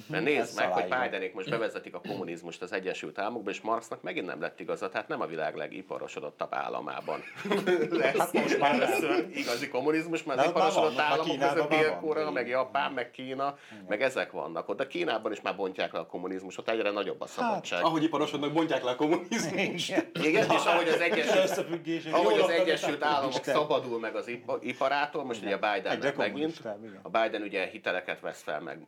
[0.07, 0.83] Mert Ez nézd meg, hogy.
[0.83, 5.09] Bidenék most bevezetik a kommunizmust az Egyesült Államokban, és Marxnak megint nem lett igaza, tehát
[5.09, 7.21] nem a világ legiparosodottabb államában.
[7.91, 12.93] lesz hát most már először igazi kommunizmus, mert az iparosodott államok között Dél-Korea, meg Japán,
[12.93, 13.57] meg Kína,
[13.89, 14.77] meg ezek vannak ott.
[14.77, 17.85] De Kínában is már bontják le a kommunizmusot, egyre nagyobb a szabadság.
[17.85, 20.07] Ahogy iparosodnak, bontják le a kommunizmust.
[20.23, 20.51] Igen.
[20.51, 21.67] És ahogy az Egyesült,
[22.13, 26.63] ahogy az Egyesült Államok szabadul meg az ipa- iparától, most ugye Egyre Biden megint,
[27.03, 28.79] a Biden ugye hiteleket vesz fel, meg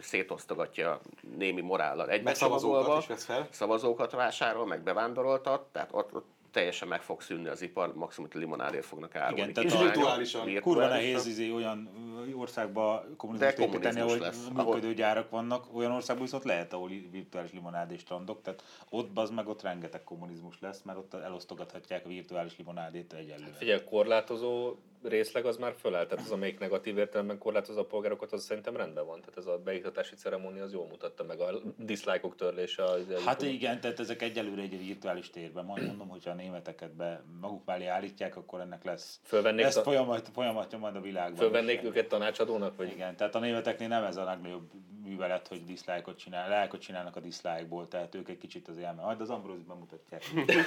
[0.00, 1.00] szétosztogatja
[1.36, 3.48] némi morállal Meg egybe szavazókat csomagolva, is vesz fel.
[3.50, 8.40] szavazókat vásárol, meg bevándoroltat, tehát ott, ott teljesen meg fog szűnni az ipar, maximum hogy
[8.40, 9.40] limonádért fognak árulni.
[9.40, 10.40] Igen, tehát Kislányok, virtuálisan.
[10.40, 10.96] Kurva virtuálisan.
[10.96, 11.90] nehéz izé, olyan
[12.34, 15.66] országba kommunizmust építeni, kommunizmus ahol lesz, működő ahol- gyárak vannak.
[15.74, 20.04] Olyan országban viszont lehet, ahol virtuális limonád és strandok, tehát ott bazd meg, ott rengeteg
[20.04, 23.52] kommunizmus lesz, mert ott elosztogathatják a virtuális limonádét egyelőre.
[23.52, 24.74] Figyelj, a korlátozó
[25.08, 29.06] részleg az már föláll, tehát az, amelyik negatív értelemben korlátozza a polgárokat, az szerintem rendben
[29.06, 29.20] van.
[29.20, 32.84] Tehát ez a beiktatási ceremónia az jól mutatta meg a dislike-ok törlése.
[32.84, 33.48] az Hát YouTube-on.
[33.48, 35.64] igen, tehát ezek egyelőre egy virtuális térben.
[35.64, 39.82] Majd mondom, hogyha a németeket be maguk mellé állítják, akkor ennek lesz, Fölvennék lesz ta-
[39.84, 41.36] folyamat, folyamatja majd a világban.
[41.36, 44.70] Fölvennék őket tanácsadónak, vagy Igen, tehát a németeknél nem ez a legnagyobb
[45.04, 49.02] művelet, hogy dislike-ot csinál, lelkot csinálnak a dislike-ból, tehát ők egy kicsit az elme.
[49.02, 50.22] Majd az Ambrózi bemutatják,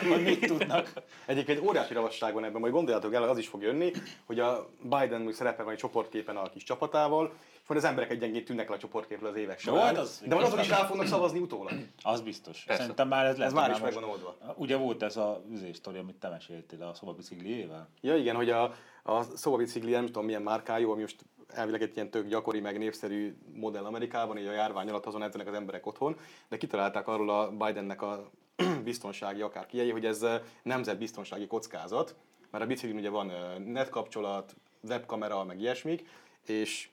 [0.10, 0.94] hogy mit tudnak.
[1.26, 3.92] Egyébként óriási ravasság van ebben, majd gondoljátok el, az is fog jönni,
[4.30, 8.10] hogy a Biden úgy szerepel van egy csoportképen a kis csapatával, és majd az emberek
[8.12, 9.86] egyenként tűnnek le a csoportképről az évek során.
[9.86, 11.72] hát az- de majd azok is rá fognak szavazni utólag.
[12.02, 12.64] Az biztos.
[12.64, 12.82] Persze.
[12.82, 13.48] Szerintem már ez lesz.
[13.48, 14.36] Ez már is megvan oldva.
[14.56, 17.90] Ugye volt ez a üzés sztori, amit te meséltél a szobabicikliével?
[18.02, 22.10] Ja igen, hogy a, a szobabicikli, nem tudom milyen márkájú, ami most elvileg egy ilyen
[22.10, 26.18] tök gyakori, meg népszerű modell Amerikában, így a járvány alatt azon edzenek az emberek otthon,
[26.50, 28.30] de kitalálták arról a Bidennek a
[28.84, 30.26] biztonsági akár kiei, hogy ez
[30.64, 32.16] nemzetbiztonsági kockázat,
[32.52, 33.32] mert a biciklin ugye van
[33.62, 36.06] netkapcsolat, webkamera, meg ilyesmik,
[36.46, 36.90] és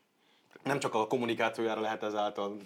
[0.62, 2.56] nem csak a kommunikációjára lehet ezáltal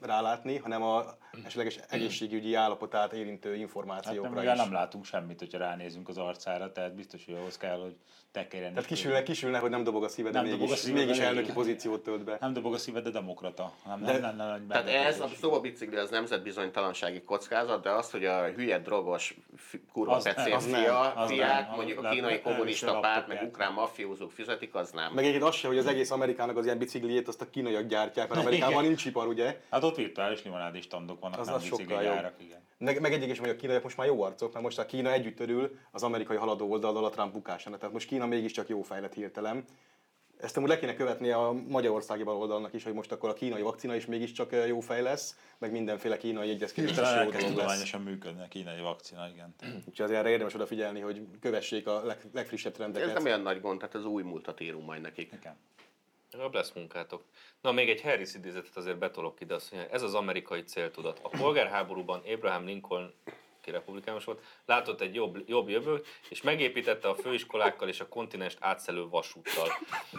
[0.00, 1.04] rálátni, hanem a
[1.44, 4.60] esetleges egészségügyi állapotát érintő Hát információkra nem, is.
[4.60, 7.94] nem látunk semmit, hogyha ránézünk az arcára, tehát biztos, hogy ahhoz kell, hogy
[8.32, 8.68] tekerjen.
[8.74, 8.96] Tehát is.
[8.96, 11.22] kisülne, kisülne, hogy nem dobog a szíved, de Nem dobog a mégis, szíved, mégis de
[11.24, 11.54] elnöki mégis.
[11.54, 12.36] pozíciót tölt be.
[12.40, 13.72] Nem dobog a szíved, de demokrata.
[13.86, 18.24] Nem, De- nem, nem, nem, Tehát ez a szobabicikli az nemzetbizonytalansági kockázat, de az, hogy
[18.24, 19.34] a hülye drogos
[19.92, 20.56] kurva nem, fia,
[21.14, 21.76] az fiát, nem.
[21.76, 25.12] mondjuk a kínai le- kommunista párt, meg ukrán mafiózók fizetik, az nem.
[25.12, 28.28] Meg egyébként az se, hogy az egész Amerikának az ilyen bicikliét azt a kínaiak gyártják,
[28.28, 29.60] mert Amerikában nincs ipar, ugye?
[29.70, 32.60] Hát ott virtuális limonádés standok vannak, Az- nem az sokkal bicikligyárak, igen.
[32.78, 35.12] Meg, meg egyik is, hogy a kínaiak most már jó arcok, mert most a Kína
[35.12, 37.78] együtt örül az amerikai haladó oldaldal a Trump bukásának.
[37.78, 39.64] Tehát most Kína mégiscsak jó fejlett hirtelen.
[40.38, 43.94] Ezt amúgy le kéne követni a magyarországi baloldalnak is, hogy most akkor a kínai vakcina
[43.94, 48.48] is mégiscsak eh, jó fej lesz, meg mindenféle kínai egyezkedés is jó tudományosan működni a
[48.48, 49.54] kínai vakcina, igen.
[49.88, 53.14] Úgyhogy azért erre érdemes odafigyelni, hogy kövessék a leg, legfrissebb Ez trendeket.
[53.14, 55.32] nem olyan nagy gond, tehát az új múltat írunk majd nekik.
[55.40, 55.56] igen.
[56.38, 57.24] Jobb lesz munkátok.
[57.60, 61.20] Na, még egy Harris idézetet azért betolok ide, azt mondja, ez az amerikai céltudat.
[61.22, 63.14] A polgárháborúban Abraham Lincoln
[63.62, 68.56] aki republikánus volt, látott egy jobb, jobb jövőt, és megépítette a főiskolákkal és a kontinenst
[68.60, 69.68] átszelő vasúttal.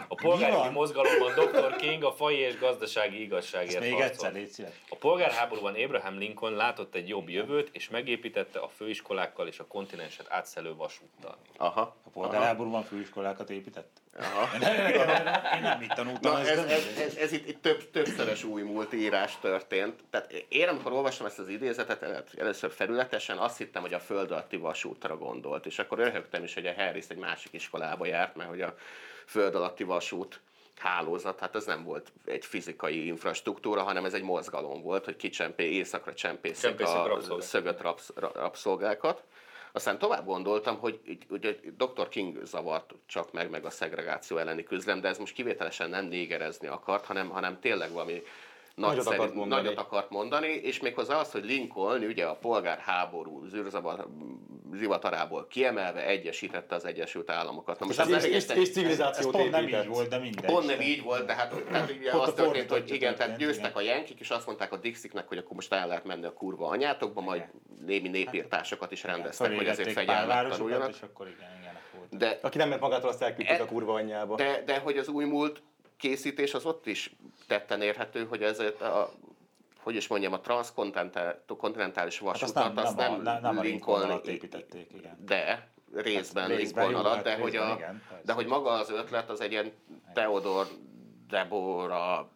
[0.08, 1.76] A polgári mozgalomban Dr.
[1.76, 4.34] King a fai és gazdasági igazságért még harcolt.
[4.34, 4.72] egyszer.
[4.88, 10.26] A polgárháborúban Abraham Lincoln látott egy jobb jövőt, és megépítette a főiskolákkal és a kontinenset
[10.28, 11.36] átszelő vasúttal.
[11.56, 11.96] Aha.
[12.04, 14.02] A polgárháborúban főiskolákat épített?
[14.18, 14.48] Aha.
[15.56, 18.92] Én nem mit tanultam, Na, ez, ez, ez, ez, itt, itt több, többszörös új múlt
[18.92, 20.04] írás történt.
[20.10, 24.30] Tehát én, amikor olvastam ezt az idézetet, el- először felületesen azt hittem, hogy a föld
[24.30, 28.48] alatti vasútra gondolt, és akkor röhögtem is, hogy a Harris egy másik iskolába járt, mert
[28.48, 28.74] hogy a
[29.26, 30.40] föld alatti vasút
[30.76, 35.64] hálózat, hát ez nem volt egy fizikai infrastruktúra, hanem ez egy mozgalom volt, hogy kicsempé,
[35.72, 37.42] éjszakra csempészik Csempészik a rabszolgákat.
[37.42, 39.22] szögött rabsz, ra- rabszolgákat.
[39.72, 42.08] Aztán tovább gondoltam, hogy ugye Dr.
[42.08, 46.66] King zavart csak meg, meg a szegregáció elleni küzdelem, de ez most kivételesen nem négerezni
[46.66, 48.22] akart, hanem, hanem tényleg valami
[48.74, 49.62] Nagyot nagyszerű- akart mondani.
[49.62, 54.06] nagyot akart mondani, és méghozzá az, hogy Lincoln ugye a polgárháború zűrzavar
[54.72, 57.78] zivatarából kiemelve egyesítette az Egyesült Államokat.
[57.78, 60.44] Na most És, ez nem és, és Ez civilizációt pont nem így volt, de mindegy.
[60.52, 63.76] Pont nem így volt, de hát, tehát ugye az a történt, hogy igen, tehát győztek
[63.76, 66.66] a jenkik, és azt mondták a Dixiknek, hogy akkor most el lehet menni a kurva
[66.68, 67.44] anyátokba, majd
[67.86, 70.94] némi népírtásokat is rendeztek, hogy ezért fegyelmet tanuljanak.
[71.96, 72.16] volt.
[72.18, 74.36] De, Aki nem ment magától, azt elküldték E- a kurva anyjába.
[74.36, 75.62] de, de hogy az új múlt
[76.08, 79.12] készítés az ott is tetten érhető, hogy ezért a
[79.82, 83.58] hogy is mondjam, a transzkontinentális Hát azt vasutat, nem, azt nem, nem, a, nem, nem
[83.58, 85.18] a Lincoln alatt építették, igen.
[85.26, 88.24] de részben, Hát hát Lincoln jó, alatt, hát de hogy, részben a, igen, persze.
[88.24, 89.72] de hogy maga az ötlet az egy ilyen
[90.14, 90.66] Theodor
[91.28, 92.26] Deborah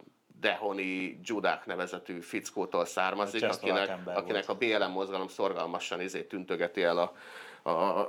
[0.40, 6.98] Dehoni Judák nevezetű fickótól származik, Csehszlovák akinek, akinek a BLM mozgalom szorgalmasan izé tüntögeti el
[6.98, 7.12] a,
[7.62, 8.08] a, a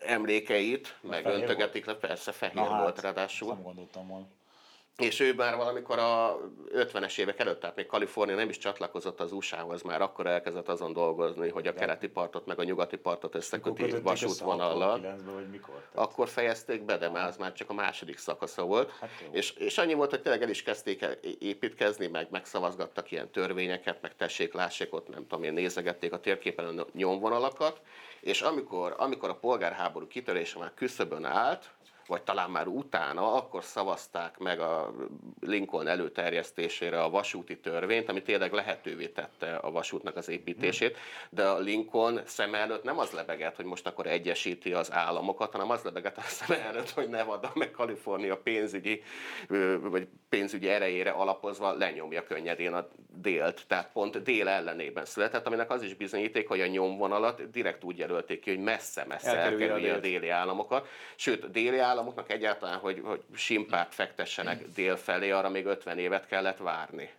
[0.00, 3.48] emlékeit, meg fehér öntögetik le, persze fehér Na hát, volt ráadásul.
[3.48, 4.26] ezt Nem gondoltam volna.
[4.96, 6.38] És ő már valamikor a
[6.74, 10.92] 50-es évek előtt, tehát még Kalifornia nem is csatlakozott az USA-hoz, már akkor elkezdett azon
[10.92, 14.98] dolgozni, hogy a keleti partot meg a nyugati partot összeköti vasútvonallal.
[14.98, 15.74] össze 69-ben, vagy mikor?
[15.74, 18.90] Tehát Akkor fejezték be, de már az már csak a második szakasza volt.
[18.90, 19.32] Hát jó.
[19.32, 21.06] és, és annyi volt, hogy tényleg el is kezdték
[21.38, 26.78] építkezni, meg megszavazgattak ilyen törvényeket, meg tessék, lássék ott, nem tudom, én nézegették a térképen
[26.78, 27.80] a nyomvonalakat,
[28.20, 31.70] és amikor, amikor a polgárháború kitörése már küszöbön állt,
[32.06, 34.94] vagy talán már utána, akkor szavazták meg a
[35.40, 40.96] Lincoln előterjesztésére a vasúti törvényt, ami tényleg lehetővé tette a vasútnak az építését,
[41.30, 45.70] de a Lincoln szem előtt nem az lebegett, hogy most akkor egyesíti az államokat, hanem
[45.70, 49.02] az lebegett a szem előtt, hogy Nevada meg Kalifornia pénzügyi,
[49.80, 55.82] vagy pénzügyi erejére alapozva lenyomja könnyedén a délt, tehát pont dél ellenében született, aminek az
[55.82, 59.98] is bizonyíték, hogy a nyomvonalat direkt úgy jelölték ki, hogy messze-messze Elkerülje a elkerülje a
[59.98, 60.14] délt.
[60.14, 60.88] déli államokat.
[61.16, 66.26] Sőt, a déli államoknak egyáltalán, hogy, hogy simpát fektessenek dél felé, arra még 50 évet
[66.26, 67.10] kellett várni.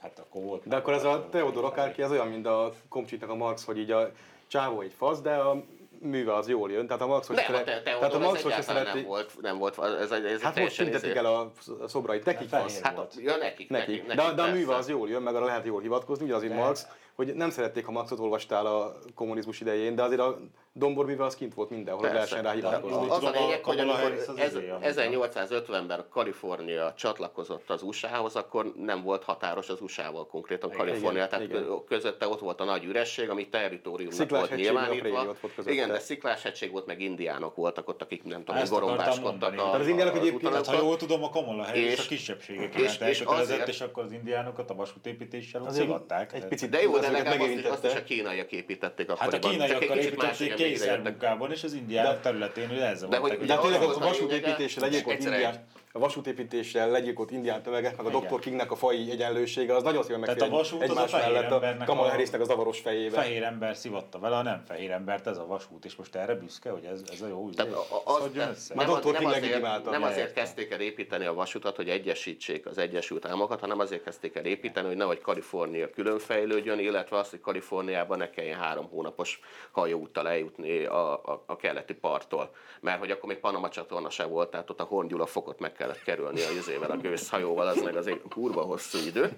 [0.00, 0.68] Hát akkor volt.
[0.68, 3.90] De akkor ez a Theodor akárki, ez olyan, mint a Komcsitnak a Marx, hogy így
[3.90, 4.10] a
[4.46, 5.62] csávó egy fasz, de a
[5.98, 6.86] műve az jól jön.
[6.86, 9.06] Tehát a Marx, hogy Nem, a szeret- te, tehát a Teodor, Marx, ez szereti, nem
[9.06, 11.52] volt, nem volt, ez, egy- ez hát most tüntetik izé- el a
[11.86, 12.80] szobrait, nekik fasz.
[12.80, 13.14] Hát, volt.
[13.18, 13.90] ja, nekik, Neki.
[13.90, 16.48] nekik, De, nekik de a műve az jól jön, meg arra lehet jól hivatkozni, mint
[16.48, 16.54] De.
[16.54, 20.38] Marx, hogy nem szerették, ha Marxot olvastál a kommunizmus idején, de azért a
[20.78, 22.34] Dombor műve az kint volt mindenhol, hogy Persze.
[22.34, 23.08] lehessen rá hivatkozni.
[23.10, 27.82] az- Az a lényeg, hogy amikor Harris az ez, izé, amit- 1850-ben Kalifornia csatlakozott az
[27.82, 31.84] USA-hoz, akkor nem volt határos az USA-val konkrétan Igen, Kalifornia, igen, tehát igen.
[31.88, 35.00] közötte ott volt a nagy üresség, ami territóriumnak Sziklás volt nyilvánítva.
[35.00, 35.72] préri ott volt közötte.
[35.74, 39.74] Igen, de sziklás hegység volt, meg indiánok voltak ott, akik nem tudom, gorombáskodtak a, Tehát
[39.74, 40.74] az indiánok egyébként- utanokkal.
[40.76, 44.12] ha jól tudom, a Kamala Harris És- a kisebbségek és- és azért- és akkor az
[44.12, 46.22] indiánokat a vasútépítéssel ott szivatták.
[46.24, 49.50] egy Tehát- picit De jó, de legalább azt is, a kínaiak építették Hát a akkoriban.
[49.50, 50.65] Csak kínaiakkal építették.
[50.68, 54.80] Kényszermunkában, és az indián területén, hogy ezzel De hogy- de De tényleg a vasútépítéssel lényege-
[54.80, 55.64] legyilkolt Egyszer indián,
[55.96, 58.20] a vasútépítéssel legyilkolt indián tömegek, meg a Igen.
[58.30, 58.38] Dr.
[58.40, 61.50] Kingnek a fai egyenlősége, az nagyon szépen megfér a vasút az a egymás fehér mellett
[61.50, 63.22] a embernek Kamala a- Harrisnek a zavaros fejével.
[63.22, 66.70] Fehér ember szivatta vele, a nem fehér embert, ez a vasút, és most erre büszke,
[66.70, 67.60] hogy ez, ez a jó ügy.
[67.60, 68.72] A- a- Ez az, nem, az,
[69.04, 73.78] nem, azért, nem azért kezdték el építeni a vasutat, hogy egyesítsék az Egyesült Államokat, hanem
[73.78, 78.58] azért kezdték el építeni, hogy nehogy Kalifornia külön fejlődjön, illetve az, hogy Kaliforniában ne kelljen
[78.58, 82.50] három hónapos hajóúttal eljutni a, a, a keleti parttól.
[82.80, 86.02] Mert hogy akkor még Panama csatorna se volt, tehát ott a Horngyula fokot meg kellett
[86.02, 89.30] kerülni a izével, a gőzhajóval, az meg azért kurva hosszú idő.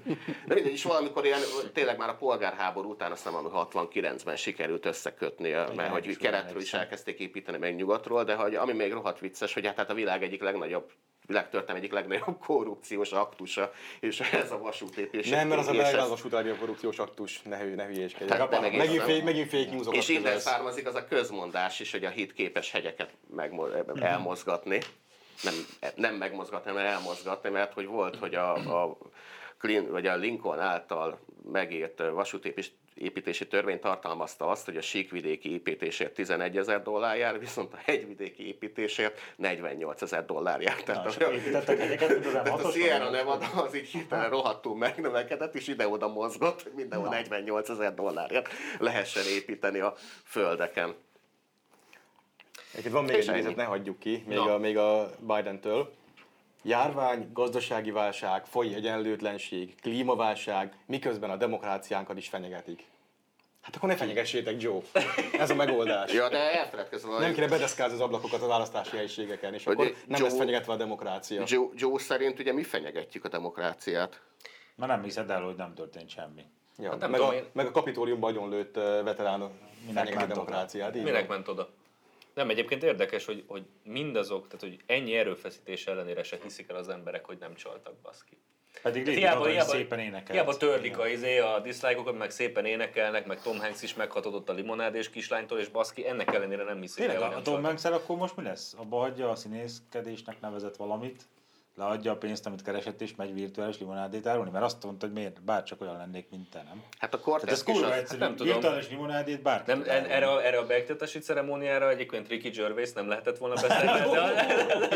[0.46, 1.40] De mindegy, is valamikor ilyen,
[1.72, 6.16] tényleg már a polgárháború után, azt hiszem, valami 69-ben sikerült összekötni, mert Igen, hogy is
[6.16, 9.90] keletről is elkezdték építeni meg nyugatról, de hogy, ami még rohadt vicces, hogy hát, hát
[9.90, 10.90] a világ egyik legnagyobb
[11.26, 15.28] világtörténelem egyik legnagyobb korrupciós aktusa, és ez a vasútépítés.
[15.28, 18.30] Nem, mert az a belga vasút a korrupciós aktus, ne, hülye- ne hülyéskedj.
[18.32, 18.86] Egészen.
[18.86, 22.32] Megint, fake, megint fake newsokat és innen származik az a közmondás is, hogy a hit
[22.32, 24.78] képes hegyeket megmo- elmozgatni.
[25.42, 25.54] Nem,
[25.94, 28.98] nem megmozgatni, hanem elmozgatni, mert hogy volt, hogy a, a,
[29.58, 31.18] Clin- vagy a Lincoln által
[31.52, 37.72] megírt vasútépítés építési törvény tartalmazta azt, hogy a síkvidéki építésért 11 ezer dollár jár, viszont
[37.72, 40.82] a hegyvidéki építésért 48 ezer dollár jár.
[40.82, 43.10] Tehát, Na, a- építettek egyeket, mint az tehát a M6-os, Sierra?
[43.10, 47.14] Nevada az így hirtelen rohadtul megnövekedett, és ide-oda mozgott, mindenhol Na.
[47.14, 48.48] 48 ezer dollárért
[48.78, 50.94] lehessen építeni a földeken.
[52.70, 54.54] Egyébként van még És egy idézet, ne hagyjuk ki, még, Na.
[54.54, 55.92] a, még a Biden-től.
[56.62, 62.84] Járvány, gazdasági válság, faji egyenlőtlenség, klímaválság, miközben a demokráciánkat is fenyegetik.
[63.60, 64.80] Hát akkor ne fenyegessétek, Joe.
[65.38, 66.12] Ez a megoldás.
[66.12, 70.20] Ja, de elfeledkezve, Nem kéne bedeszkázni az ablakokat a választási helyiségeken, és Hogy akkor nem
[70.20, 71.42] Joe- lesz fenyegetve a demokrácia.
[71.46, 74.20] Joe, Joe szerint ugye mi fenyegetjük a demokráciát?
[74.74, 76.44] Már nem hiszed el, hogy nem történt semmi.
[76.78, 77.44] Ja, Hát nem meg, tudom a, én.
[77.52, 79.50] meg a kapitóliumban agyonlőtt uh, veterán
[79.94, 80.96] fenyegeti demokráciát.
[80.96, 81.68] így Minek ment oda?
[82.38, 86.88] Nem, egyébként érdekes, hogy, hogy mindazok, tehát hogy ennyi erőfeszítés ellenére se hiszik el az
[86.88, 88.38] emberek, hogy nem csaltak baszki.
[88.82, 90.30] Pedig Lady Gaga is szépen énekelt.
[90.30, 94.52] hiába törlik a, izé, a diszlájkokat, meg szépen énekelnek, meg Tom Hanks is meghatodott a
[94.52, 98.36] limonádés kislánytól, és baszki, ennek ellenére nem hiszik Tényleg, el, a Tom hanks akkor most
[98.36, 98.74] mi lesz?
[98.76, 101.22] Abba hagyja a színészkedésnek nevezett valamit,
[101.78, 104.50] leadja a pénzt, amit keresett, és megy virtuális limonádét árulni?
[104.50, 106.82] Mert azt mondta, hogy miért, bárcsak olyan lennék, mint te, nem?
[106.98, 108.52] Hát a Cortez ez kurva az, egyszerű, nem tudom.
[108.52, 113.08] virtuális limonádét bárki Nem, en- erre, a, erre a beiktatási ceremóniára egyébként Ricky Gervais nem
[113.08, 114.20] lehetett volna beszélni, de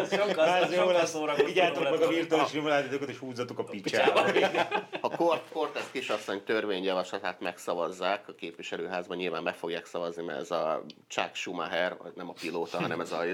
[0.01, 1.42] ez sokkal, Na, ez jó sokkal lesz.
[1.45, 4.25] Vigyázzatok meg a virtuális limonádétokat, és húzzatok a picsába.
[5.01, 10.83] a Cort- Cortez kisasszony törvényjavaslatát megszavazzák, a képviselőházban nyilván meg fogják szavazni, mert ez a
[11.09, 13.25] Chuck Schumacher, nem a pilóta, hanem ez a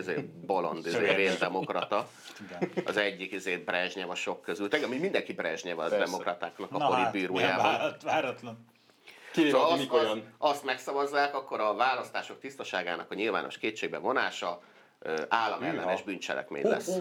[0.46, 1.16] bolond, Szöveges.
[1.16, 2.08] véndemokrata.
[2.46, 2.70] Igen.
[2.84, 4.68] Az egyik izét Brezsnyev a sok közül.
[4.68, 6.05] Tegnap mindenki Brezsnyev az Persze.
[6.05, 7.64] demokratáknak a Na hát, politbírójában.
[7.64, 8.66] várat- váratlan.
[9.33, 14.61] Kivéve, Szóval azt, azt, azt megszavazzák, akkor a választások tisztaságának a nyilvános kétségbe vonása
[15.29, 16.98] államellenes bűncselekmény lesz.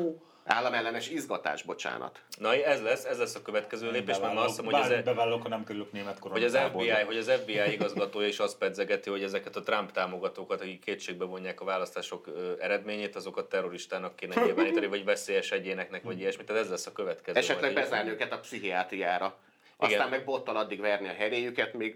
[0.48, 2.22] Államellenes izgatás, bocsánat.
[2.40, 5.42] Na, ez lesz, ez lesz a következő lépés, mert már azt hiszem, hogy ez, bevallok,
[5.42, 6.58] ha nem kerülök német hogy az.
[6.58, 11.26] FBI, hogy az FBI igazgatója is azt pedzegeti, hogy ezeket a Trump támogatókat, akik kétségbe
[11.26, 12.30] vonják a választások
[12.60, 16.44] eredményét, azokat terroristának kéne nyilvánítani, vagy veszélyes egyéneknek, vagy ilyesmi.
[16.44, 17.38] Tehát ez lesz a következő.
[17.38, 19.38] Esetleg bezárni őket a pszichiátriára.
[19.80, 20.10] Aztán Igen.
[20.10, 21.96] meg bottal addig verni a heréjüket, még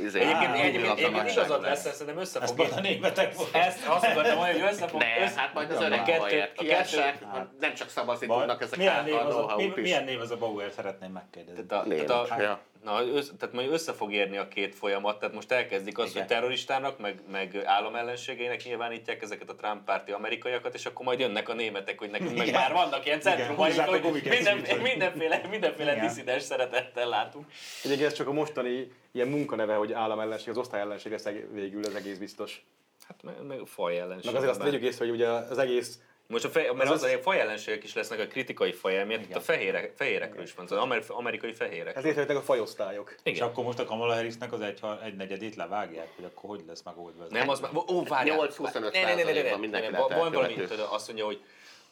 [0.00, 3.34] izé, Egyébként, Á, egyébként, pillanatban egyébként válság igazad lesz, ezt szerintem össze Ezt a németek
[3.34, 3.54] volt.
[3.54, 5.00] Ezt azt akartam mondani, hogy össze fog...
[5.00, 7.00] Ne, össze- hát majd az öreg Bauert kettő-
[7.32, 9.82] hát nem csak szavazni tudnak ezek milyen név, a az a, mi, know-how-t is.
[9.82, 11.66] milyen név az a Bauer, szeretném megkérdezni.
[11.66, 12.60] Tehát a, tehát a.
[12.84, 16.22] na, össze, tehát majd össze fog érni a két folyamat, tehát most elkezdik azt, Igen.
[16.22, 21.48] hogy terroristának, meg, meg államellenségeinek nyilvánítják ezeket a Trump párti amerikaiakat, és akkor majd jönnek
[21.48, 26.06] a németek, hogy nekünk meg már vannak ilyen centrumaik, a hogy minden, mindenféle, mindenféle Igen.
[26.06, 27.46] diszidens szeretettel látunk.
[27.84, 32.18] Egyébként ez csak a mostani ilyen munkaneve, hogy államellenség, az osztályellenség lesz végül, ez egész
[32.18, 32.64] biztos.
[33.08, 34.24] Hát meg, meg faj ellenség.
[34.24, 35.98] Meg azért azt vegyük észre, hogy ugye az egész
[36.30, 39.22] Most a fej, mert Az az, az- az, a fajellenségek is lesznek a kritikai fajelmiért,
[39.22, 41.96] itt a fehérek, fehérekről is van, az amer, amerikai fehérek.
[41.96, 43.14] ezért jöttek a fajosztályok.
[43.22, 43.48] És Igen.
[43.48, 47.24] akkor most a Kamala Harrisnek az egy, egy negyedét levágják, hogy akkor hogy lesz megoldva
[47.24, 47.30] ez?
[47.30, 47.70] Nem, az már...
[47.92, 48.48] Ó, várjál.
[48.58, 49.32] 8-25 Ne, ne, ne, ne,
[49.66, 50.54] ne, ne, ne, van valami,
[50.90, 51.42] azt mondja, hogy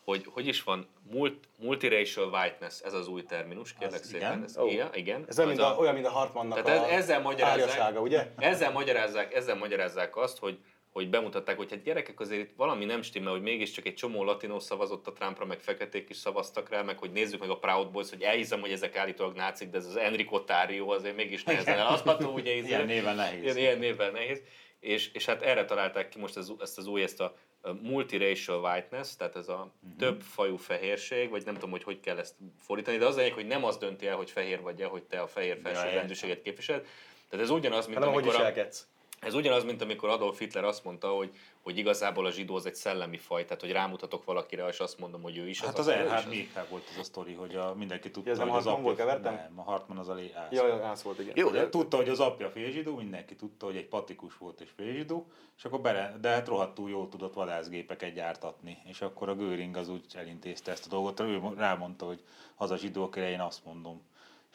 [0.04, 4.20] hogy, hogy is van, Mult, multiracial whiteness, ez az új terminus, kérlek Az szépen.
[4.32, 4.44] igen?
[4.44, 4.66] Ez, Ó.
[4.66, 5.24] igen, igen.
[5.28, 8.26] Ez olyan, mint a, olyan, mint a Hartmannnak Tehát a ez- ezzel magyarázzák- ugye?
[8.38, 10.58] Ezzel magyarázzák, ezzel magyarázzák azt, hogy
[10.98, 14.58] hogy bemutatták, hogy hát gyerekek azért itt valami nem stimmel, hogy mégiscsak egy csomó latinó
[14.58, 18.08] szavazott a Trumpra, meg feketék is szavaztak rá, meg hogy nézzük meg a Proud Boys,
[18.10, 22.32] hogy elhiszem, hogy ezek állítólag nácik, de ez az Enrico Tario azért mégis nehezen eladható,
[22.32, 23.42] ugye így- Ilyen néven nehéz.
[23.42, 24.42] Ilyen, ilyen névvel nehéz.
[24.80, 27.34] És, és hát erre találták ki most ez, ezt az új, ezt a
[27.82, 29.96] multiracial whiteness, tehát ez a Mhm.
[29.96, 33.46] több fajú fehérség, vagy nem tudom, hogy hogy kell ezt fordítani, de az lényeg, hogy
[33.46, 35.72] nem az dönti el, hogy fehér vagy-e, hogy te a fehér értem.
[35.72, 36.86] felsőbbrendűséget képviseled,
[37.28, 38.86] Tehát ez ugyanaz, mint Hanem hogy amikor a, viselkedsz.
[39.20, 41.30] Ez ugyanaz, mint amikor Adolf Hitler azt mondta, hogy,
[41.62, 45.22] hogy igazából a zsidó az egy szellemi faj, tehát hogy rámutatok valakire, és azt mondom,
[45.22, 46.24] hogy ő is Hát az, az az.
[46.24, 48.94] Méhák volt az a sztori, hogy a, mindenki tudta, Ez hogy az apja...
[48.94, 49.34] kevertem?
[49.34, 50.32] Nem, a Hartmann az a lé...
[50.34, 50.52] ász.
[50.52, 51.32] Ja, ja, ász volt, igen.
[51.36, 55.26] Jó, De tudta, hogy az apja félzsidó, mindenki tudta, hogy egy patikus volt és félzsidó,
[55.56, 58.78] és akkor bele, de hát rohadtul jól tudott vadászgépeket gyártatni.
[58.84, 62.22] És akkor a Göring az úgy elintézte ezt a dolgot, ő rámondta, hogy
[62.56, 64.02] az a zsidó, akire én azt mondom.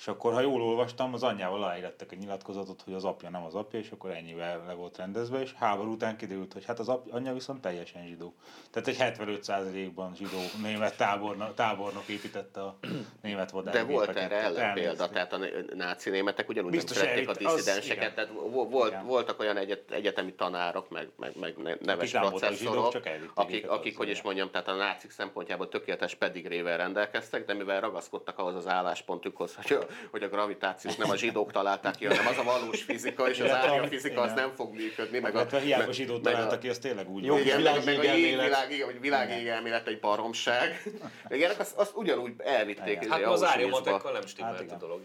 [0.04, 3.56] És akkor, ha jól olvastam, az anyjával aláírattak egy nyilatkozatot, hogy az apja nem az
[3.56, 7.14] apja, és akkor ennyivel le volt rendezve, és háború után kiderült, hogy hát az apja,
[7.14, 8.34] anyja viszont teljesen zsidó.
[8.72, 12.78] Tehát egy 75%-ban zsidó német tábornok, tábornok építette a
[13.22, 13.96] német De vadászgépeket.
[13.96, 15.40] volt erre Tehát ellenpélda, tehát a
[15.76, 19.06] náci németek ugyanúgy Biztos nem szerették a elit- az- tehát vo- volt, Igen.
[19.06, 22.94] voltak olyan egyet, egyetemi tanárok, meg, meg, meg ne- neves processzorok,
[23.34, 28.40] akik, akik hogy is mondjam, tehát a nácik szempontjából tökéletes pedigrével rendelkeztek, de mivel ragaszkodtak
[28.40, 29.78] ahhoz az álláspontjukhoz, hogy,
[30.12, 33.50] hogy a gravitációt nem a zsidók találták ki, hanem az a valós fizika, és az
[33.50, 37.10] árnyafizika az nem fog működni, meg a, hiába zsidót meg a- találta ki, az tényleg
[37.10, 38.18] úgy Jó, igen, meg, meg a világégelmélet.
[38.40, 40.84] jégvilág, igen, vagy világégelmélet egy baromság.
[41.30, 43.10] Igen, azt, azt ugyanúgy elvitték Igen.
[43.10, 43.48] Hát az Auschwitzba.
[43.48, 45.02] árnyomatekkal nem stimmelt Hát a dolog.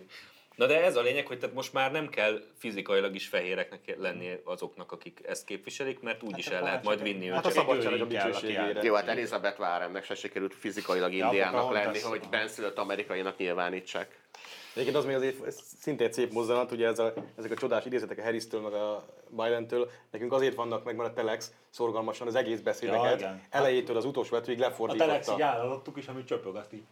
[0.56, 4.28] Na de ez a lényeg, hogy tehát most már nem kell fizikailag is fehéreknek lenni
[4.44, 7.52] azoknak, akik ezt képviselik, mert úgy is el lehet majd vinni Hát a őket.
[7.60, 8.82] szabadság a dicsőségére.
[8.82, 14.18] Jó, hát Elizabeth Warrennek se sikerült fizikailag indiának lenni, hogy benszülött amerikainak nyilvánítsák.
[14.78, 18.18] Egyébként az még azért szintén egy szép mozzanat, ugye ez a, ezek a csodás idézetek
[18.18, 22.56] a Harris-től, meg a Biden-től, nekünk azért vannak meg, mert a Telex szorgalmasan az egész
[22.56, 23.42] Ja, beszédeket, igen.
[23.50, 25.44] elejétől az utolsó betűig A telexig lefordította.
[25.44, 26.82] állítottuk is, amit csöpög, azt így.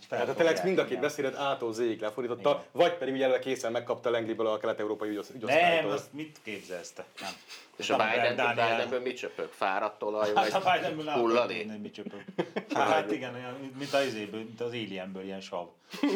[0.00, 2.62] Így Tehát a Telex mind a két beszédet ától zéig lefordította, Igen.
[2.72, 5.90] vagy pedig ugye készen megkapta Lengliből a kelet-európai ügyosz- Nem, ügyosztálytól.
[5.92, 7.04] azt mit képzelsz te?
[7.20, 7.30] Nem.
[7.76, 8.48] És a Nem, Biden.
[8.54, 9.48] Bidenből mit csöpög?
[9.52, 11.58] Fáradt olaj, Hát vagy a Bidenből nem hullani?
[11.58, 12.24] tudni, mit csöpög.
[12.74, 15.66] Hát igen, olyan, mint az izéből, mint az Alienből ilyen sav.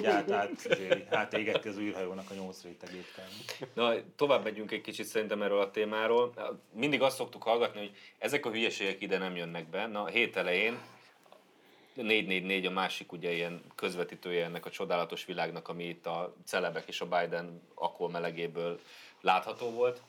[0.05, 3.07] Át, át, izé, átégeti az űrhajónak a nyolc rétegét.
[3.74, 6.32] Na, tovább megyünk egy kicsit szerintem erről a témáról.
[6.72, 9.87] Mindig azt szoktuk hallgatni, hogy ezek a hülyeségek ide nem jönnek be.
[9.87, 10.78] Na, a hét elején
[11.95, 17.01] 444 a másik ugye ilyen közvetítője ennek a csodálatos világnak, ami itt a celebek és
[17.01, 18.80] a Biden akkor melegéből
[19.20, 20.01] látható volt.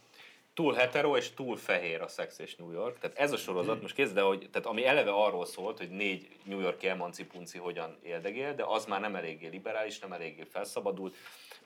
[0.55, 2.99] Túl hetero és túl fehér a Sex és New York.
[2.99, 6.27] Tehát ez a sorozat, most kezd, de hogy, tehát ami eleve arról szólt, hogy négy
[6.43, 11.15] New Yorki emancipunci hogyan éldegél, de az már nem eléggé liberális, nem eléggé felszabadult.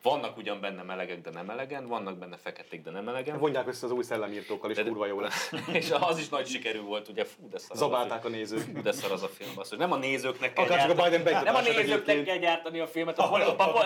[0.01, 3.37] Vannak ugyan benne melegek, de nem elegen, vannak benne feketék, de nem elegen.
[3.39, 5.51] Vonják össze az új szellemírtókkal, és De- kurva jó lesz.
[5.71, 8.59] és az is nagy sikerű volt, ugye, fú, de szar az a Zabálták a nézők.
[8.59, 9.77] Fú, de szar az a film, basszus.
[9.77, 12.25] Nem a nézőknek kell Akár csak a gyártani- Biden Nem a nézőknek egyébként.
[12.25, 13.83] kell gyártani a filmet, a poli, a, a,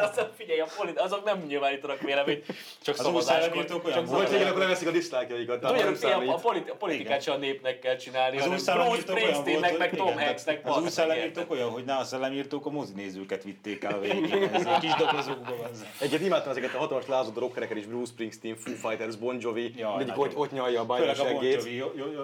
[0.10, 2.44] azok, figyelj, a poli, azok nem nyilvánítanak véleményt,
[2.82, 3.64] csak Az szavazáskor.
[3.64, 5.62] Csak hogy igen, akkor leveszik a diszlájkjaikat.
[6.02, 9.96] ilyen, a, politi- a politikát sem a népnek kell csinálni, Az hanem Bruce Springsteennek, meg
[9.96, 10.60] Tom Hanksnek.
[10.64, 14.48] Az új szellemírtók olyan, hogy ne a szellemírtók a mozinézőket vitték el a végén.
[14.52, 15.70] Ez egy kis dobozokban van.
[16.00, 20.10] Egyet imádtam ezeket a hatalmas lázadó rockereket is, Bruce Springsteen, Foo Fighters, Bon Jovi, nagyon.
[20.16, 21.44] ott, ott nyalja a Biden Főleg a Bon.
[21.44, 21.82] Jovi,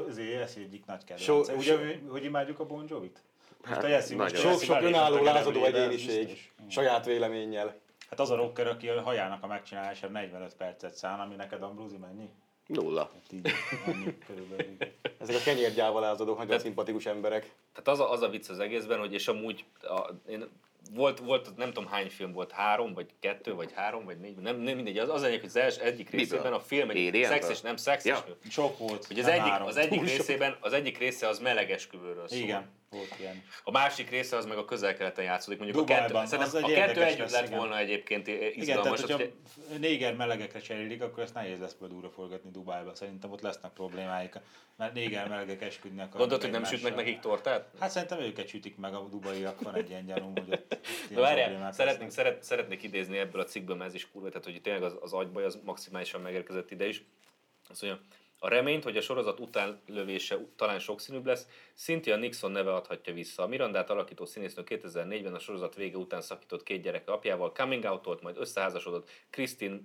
[0.08, 1.52] ezért ez egyik nagy kedvence.
[1.52, 1.76] Ugye,
[2.08, 3.18] hogy imádjuk a Bon Jovit?
[3.64, 4.46] Hát, a Jesse most nagyon.
[4.46, 7.82] a Sok, Jesse sok belépett önálló lázadó egyéniség, saját véleménnyel.
[8.14, 11.96] Hát az a rocker, aki a hajának a megcsinálására 45 percet szán, ami neked Ambrózi
[11.96, 12.28] mennyi?
[12.66, 13.10] Nulla.
[13.12, 13.50] Hát így,
[13.86, 14.76] annyi körülbelül.
[15.18, 17.54] Ezek a kenyérgyával lázadók, nagyon szimpatikus emberek.
[17.72, 20.44] Tehát az a, az a vicc az egészben, hogy és amúgy a, én,
[20.92, 24.56] volt, volt, nem tudom hány film volt, három, vagy kettő, vagy három, vagy négy, nem,
[24.56, 27.76] nem mindegy, az, az egyik, hogy az els, egyik részében a film egy szexes, nem
[27.76, 28.36] szexes, Ja.
[28.50, 29.06] Sok volt.
[29.06, 32.38] hogy az egyik, az egyik részében, az egyik része az melegesküvőről szól.
[32.38, 33.42] Igen, volt ilyen.
[33.64, 35.58] A másik része az meg a közel-keleten játszódik.
[35.58, 37.58] Mondjuk a Dubajban, kettő, szerintem az a kettő együtt lett igen.
[37.58, 39.00] volna egyébként Igen, izgalmas.
[39.00, 42.94] tehát hogy- hogyha néger melegekre cserélik, akkor ezt nehéz lesz például forgatni Dubájba.
[42.94, 44.34] Szerintem ott lesznek problémáik,
[44.76, 47.70] mert néger melegek esküdni akarnak Gondolod, hogy nem sütnek nekik tortát?
[47.80, 50.78] Hát szerintem őket sütik meg a dubaiak, van egy ilyen gyanúm, hogy ott,
[51.14, 54.82] várjál, szeretnék, szeret, szeretnék idézni ebből a cikkből, mert ez is kurva, tehát hogy tényleg
[54.82, 57.04] az, az agybaj az maximálisan megérkezett ide is.
[57.68, 58.00] Azt mondja,
[58.44, 63.42] a reményt, hogy a sorozat után lövése talán sokszínűbb lesz, Cynthia Nixon neve adhatja vissza.
[63.42, 68.22] A Mirandát alakító színésznő 2004-ben a sorozat vége után szakított két gyereke apjával, coming out
[68.22, 69.80] majd összeházasodott Christine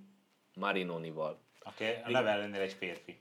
[0.54, 1.40] Marinonival.
[1.62, 3.18] Aki a neve ellenére egy férfi.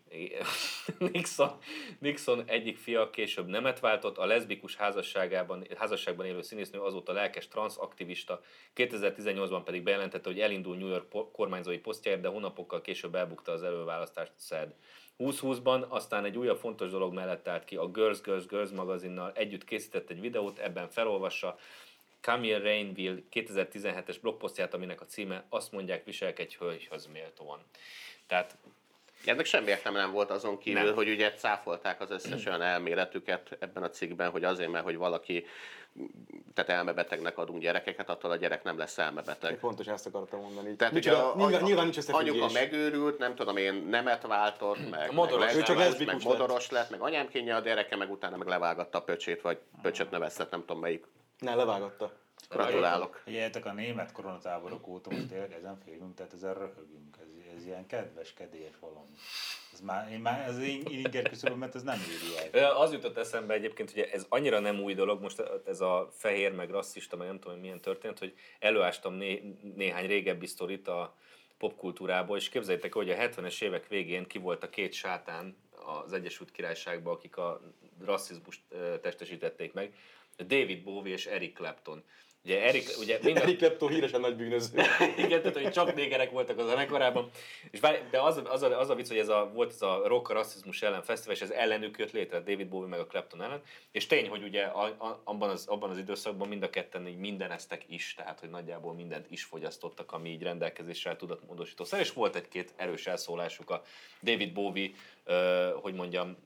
[1.12, 1.58] Nixon,
[2.00, 8.42] Nixon egyik fia később nemet váltott, a leszbikus házasságában, házasságban élő színésznő azóta lelkes transzaktivista,
[8.76, 14.32] 2018-ban pedig bejelentette, hogy elindul New York kormányzói posztjáért, de hónapokkal később elbukta az előválasztást
[14.36, 14.76] SZED.
[15.20, 19.64] 2020-ban aztán egy újabb fontos dolog mellett állt ki, a Girls Girls Girls magazinnal együtt
[19.64, 21.58] készített egy videót, ebben felolvassa
[22.22, 27.60] Camille Rainville 2017-es blogposztját, aminek a címe azt mondják, viselkedj hölgyhöz méltóan.
[28.28, 28.58] Tehát
[29.26, 30.94] Ennek semmi értelme nem volt azon kívül, Nem.
[30.94, 35.46] hogy ugye cáfolták az összes olyan elméletüket ebben a cikkben, hogy azért, mert hogy valaki
[36.54, 39.60] tehát elmebetegnek adunk gyerekeket, attól a gyerek nem lesz elmebeteg.
[39.60, 40.76] Pontos ezt akartam mondani.
[40.76, 42.32] Tehát Micsoda, ugye a, nyilván, a, nyilván nincs összefüggés.
[42.32, 45.46] anyuka megőrült, nem tudom én, nemet váltott, meg, modoros.
[45.46, 46.24] meg, Ő csak meg lett.
[46.24, 50.12] modoros lett, meg anyám kénye a gyereke, meg utána meg levágatta a pöcsét, vagy pöcsöt
[50.12, 51.06] neveztet, nem tudom melyik.
[51.40, 52.12] Ne, levágatta.
[52.50, 53.22] Gratulálok.
[53.24, 57.18] Figyeljetek, a német koronatáborok óta most tényleg ezen félünk, tehát ezen röhögünk.
[57.22, 59.10] Ez, ez ilyen kedves, kedélyes valami.
[59.74, 62.72] Ez már, én már, ez én, én inger mert ez nem éri el.
[62.72, 66.70] Az jutott eszembe egyébként, hogy ez annyira nem új dolog, most ez a fehér, meg
[66.70, 71.16] rasszista, meg nem tudom, hogy milyen történt, hogy előástam né- néhány régebbi sztorit a
[71.58, 76.52] popkultúrából, és képzeljétek, hogy a 70-es évek végén ki volt a két sátán az Egyesült
[76.52, 77.62] Királyságban, akik a
[78.06, 78.62] rasszizmust
[79.02, 79.94] testesítették meg,
[80.38, 82.04] David Bowie és Eric Clapton.
[82.44, 84.82] Ugye Eric, ugye mind a, Eric Clapton híresen nagy bűnöző.
[85.26, 87.30] igen, tehát hogy csak négerek voltak a zenekarában.
[87.72, 90.02] És várj, de az, az, a, az a vicc, hogy ez a, volt ez a
[90.08, 93.62] rock rasszizmus ellen fesztivál, és ez ellenük jött létre, David Bowie meg a Clapton ellen.
[93.92, 97.18] És tény, hogy ugye a, a, abban, az, abban az időszakban mind a ketten így
[97.18, 102.36] mindeneztek is, tehát hogy nagyjából mindent is fogyasztottak, ami így rendelkezésre tudott módosítószer, és volt
[102.36, 103.84] egy-két erős elszólásuk a
[104.22, 104.90] David Bowie,
[105.24, 106.38] ö, hogy mondjam,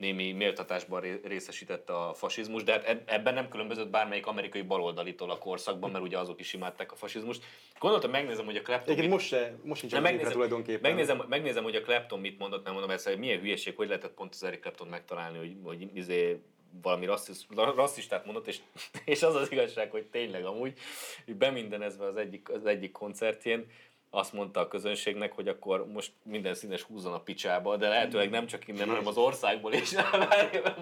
[0.00, 5.30] némi méltatásban ré- részesítette a fasizmus, de hát eb- ebben nem különbözött bármelyik amerikai baloldalitól
[5.30, 7.44] a korszakban, mert ugye azok is imádták a fasizmust.
[7.78, 10.80] Gondoltam, megnézem, hogy a Clapton Egyébként mit- most, se, most nincs megnézem, tulajdonképpen.
[10.80, 14.14] megnézem, megnézem, hogy a Clapton mit mondott, nem mondom ezt, hogy milyen hülyeség, hogy lehetett
[14.14, 16.40] pont az Eric Clapton megtalálni, hogy, hogy izé,
[16.82, 18.58] valami rasszis, rasszistát mondott, és,
[19.04, 20.78] és az az igazság, hogy tényleg amúgy,
[21.24, 23.66] hogy bemindenezve az egyik, az egyik koncertjén,
[24.10, 28.46] azt mondta a közönségnek, hogy akkor most minden színes húzzon a picsába, de lehetőleg nem
[28.46, 29.94] csak innen, hanem az országból is.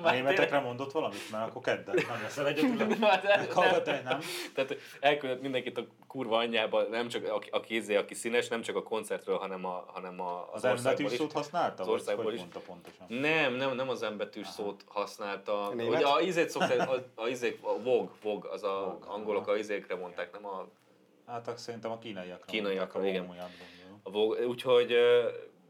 [0.02, 2.92] A németekre mondott valamit, mert akkor kedden nem leszel egyetlen.
[3.00, 4.20] Hát, nem.
[4.54, 8.76] Tehát elküldött mindenkit a kurva anyjába, nem csak aki, aki, izé, aki színes, nem csak
[8.76, 11.16] a koncertről, hanem, a, hanem a, Az az, országból is.
[11.16, 11.82] szót használta?
[11.82, 12.38] Az országból is.
[12.38, 13.06] mondta pontosan?
[13.08, 15.70] Nem, nem, nem az embetűs szót használta.
[15.74, 15.98] Német?
[15.98, 19.56] Ugye a izét szokták, a, a, izék, a vog, vog, az a Vog, angolok a
[19.56, 20.66] izékre mondták, nem a,
[21.28, 22.44] Hát akkor szerintem a kínaiakra.
[22.46, 23.20] Kínaiakra, igen.
[23.20, 23.50] komolyan
[24.02, 24.10] a
[24.46, 24.96] úgyhogy,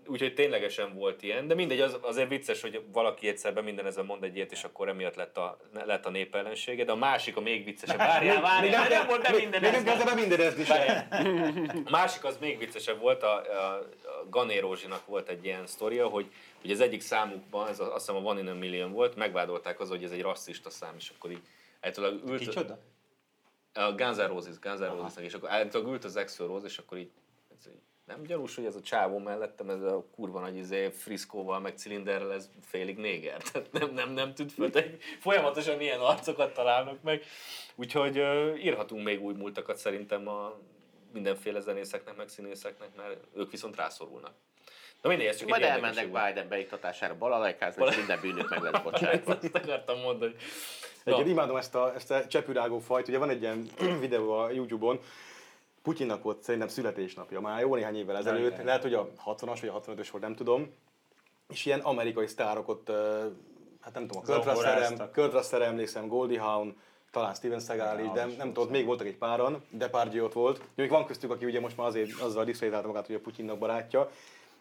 [0.06, 4.04] úgyhogy ténylegesen volt ilyen, de mindegy, az, azért vicces, hogy valaki egyszer be minden ezen
[4.04, 7.36] mond egy ilyet, és akkor emiatt lett a, lett a nép ellensége, de a másik
[7.36, 7.96] a még viccesebb.
[7.96, 11.08] Várjál, várjál, nem volt minden Még nem kezdve be mindenezni se.
[11.84, 16.08] A másik az még viccesebb volt, a, a, a Gané Rózsinak volt egy ilyen sztoria,
[16.08, 19.16] hogy, hogy az egyik számukban, ez a, azt hiszem a One in a Million volt,
[19.16, 21.42] megvádolták az, hogy ez egy rasszista szám, és akkor így
[21.80, 22.78] általában ült, Kicsoda?
[23.72, 26.78] A Guns N' Roses, Guns N' Rosesnek, és akkor általában ült az Axl Rose, és
[26.78, 27.10] akkor így,
[27.66, 27.72] így
[28.08, 32.32] nem gyanús, hogy ez a csávó mellettem, ez a kurva nagy izé, friszkóval, meg cilinderrel,
[32.32, 33.42] ez félig néger.
[33.42, 34.84] Tehát nem, nem, nem tűnt föl, de
[35.20, 37.22] folyamatosan ilyen arcokat találnak meg.
[37.74, 40.58] Úgyhogy uh, írhatunk még új múltakat szerintem a
[41.12, 44.34] mindenféle zenészeknek, meg színészeknek, mert ők viszont rászorulnak.
[45.02, 46.06] Na mindegy, ez csak Majd elmennek.
[46.06, 49.38] Biden beiktatására balalajkázni, és minden bűnük meg lesz bocsátva.
[49.42, 50.34] Ezt akartam mondani.
[51.10, 51.24] Na.
[51.24, 53.08] imádom ezt a, ezt a csepürágó fajt.
[53.08, 53.68] Ugye van egy ilyen
[54.00, 55.00] videó a Youtube-on,
[55.82, 58.64] Putyinnak volt szerintem születésnapja, már jó néhány évvel ezelőtt, igen.
[58.64, 60.72] lehet, hogy a 60-as vagy a 65-ös volt, nem tudom.
[61.48, 62.88] És ilyen amerikai sztárok ott,
[63.80, 65.12] hát nem tudom, a Kurt Zongoráztak.
[65.12, 66.76] Kurt Russell emlékszem, Goldie Hawn,
[67.10, 70.60] talán Steven Seagal is, de nem tudom, ott még voltak egy páran, Depardieu ott volt.
[70.74, 74.10] Még van köztük, aki ugye most már azért azzal diszkreditálta magát, hogy a Putyinnak barátja.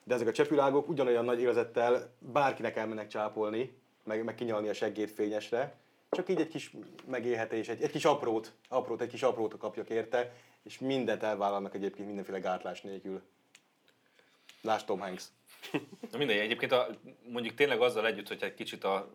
[0.03, 3.73] De ezek a csepürágok ugyanolyan nagy élvezettel bárkinek elmennek csápolni,
[4.03, 5.75] meg, meg kinyalni a seggét fényesre,
[6.10, 6.72] csak így egy kis
[7.05, 10.34] megélhetés, egy, egy kis aprót, aprót, egy kis aprót kapjak érte,
[10.64, 13.22] és mindent elvállalnak egyébként mindenféle gátlás nélkül.
[14.62, 15.26] Lásd Tom Hanks.
[16.12, 16.88] Na mindegy, egyébként a,
[17.28, 19.12] mondjuk tényleg azzal együtt, hogy egy kicsit a,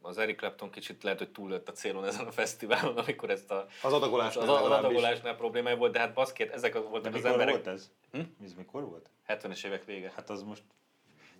[0.00, 3.66] az Eric Clapton kicsit lehet, hogy túllőtt a célon ezen a fesztiválon, amikor ezt a,
[3.82, 7.24] Az adagolás az, az adagolásnál problémája volt, de hát baszkét, ezek az De voltak az
[7.24, 7.90] emberek volt ez?
[8.12, 8.20] Hm?
[8.44, 9.10] Ez mikor volt?
[9.28, 10.12] 70-es évek vége.
[10.14, 10.62] Hát az most...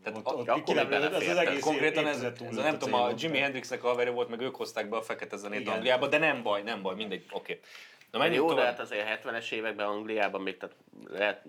[0.02, 1.34] Tehát ott, a- ott akkor ki nem még az az belefért.
[1.34, 3.10] Tehát egész konkrétan ez, ez nem tudom, a.
[3.16, 5.68] Jimi Hendrixnek a haverja volt, meg ő hozták be a fekete zenét.
[5.68, 7.60] Angliába, de nem baj, nem baj, mindegy, oké.
[8.10, 8.70] Na menjünk Jó, de tovább.
[8.70, 10.76] hát azért 70-es években Angliában még tehát
[11.06, 11.44] lehet,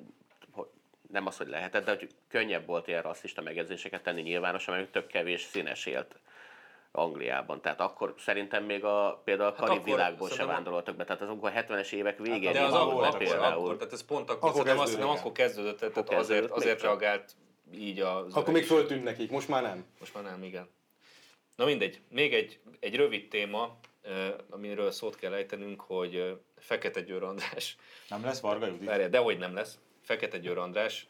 [1.11, 5.07] nem az, hogy lehetett, de hogy könnyebb volt ilyen rasszista megjegyzéseket tenni nyilvánosan, mert tök
[5.07, 6.15] kevés színes élt
[6.91, 7.61] Angliában.
[7.61, 11.03] Tehát akkor szerintem még a, például a Hát karib akkor világból se szerintem vándoroltak be.
[11.03, 14.49] Tehát azokban a 70-es évek végén de az akkor, akkor, akkor, tehát ez pont akkor,
[14.49, 17.35] Akkor akkor, azt nem akkor kezdődött, tehát Akkor azért, kezdődött azért reagált
[17.75, 19.85] így az Akkor még föltűnt nekik, most már nem.
[19.99, 20.69] Most már nem, igen.
[21.55, 23.79] Na mindegy, még egy, egy rövid téma,
[24.49, 27.75] amiről szót kell ejtenünk, hogy Fekete Győr András,
[28.09, 28.87] Nem lesz Varga Judit?
[28.87, 31.07] várjál, dehogy nem lesz, Fekete Győr András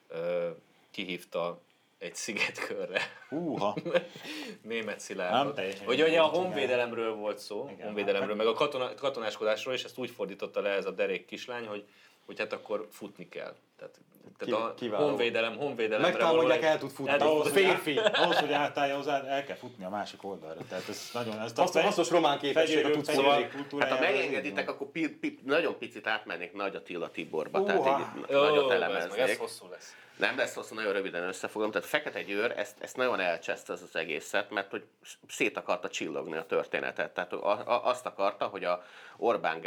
[0.92, 1.62] kihívta
[1.98, 3.76] egy szigetkörre Húha!
[4.62, 5.56] német Nem Szilárdot.
[5.56, 7.86] teljesen Hogy ugye a honvédelemről volt szó, Igen.
[7.86, 11.86] honvédelemről, meg a katona, katonáskodásról, és ezt úgy fordította le ez a derék kislány, hogy
[12.26, 13.56] hogy hát akkor futni kell.
[13.78, 14.00] Tehát,
[14.38, 15.06] Ki- tehát a kiváló.
[15.06, 17.12] honvédelem, honvédelemre Megtámadják, el tud futni.
[17.12, 17.98] El tud Ahhoz, Férfi.
[17.98, 20.60] ahhoz, hogy átállja hozzá, el kell futni a másik oldalra.
[20.70, 21.40] Tehát ez nagyon...
[21.40, 23.80] Ezt Hasznos, hasznos román képességet tudsz fegyverő szóval.
[23.80, 27.68] Hát ha ez megengeditek, akkor pi, pi, nagyon picit átmennék Nagy Attila Tiborba, Uha.
[27.84, 29.40] tehát így Jó, nagyot ez meg, ez elemeznék.
[29.40, 29.96] hosszú lesz.
[30.18, 31.72] Nem lesz hosszú, nagyon röviden összefogom.
[31.72, 34.84] Tehát Fekete Győr ezt, ezt nagyon elcseszte ez az egészet, mert hogy
[35.28, 37.14] szét akarta csillogni a történetet.
[37.14, 38.84] Tehát a, a, azt akarta, hogy a
[39.18, 39.62] Orbán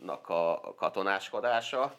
[0.00, 1.94] Gáspárnak a katonáskodása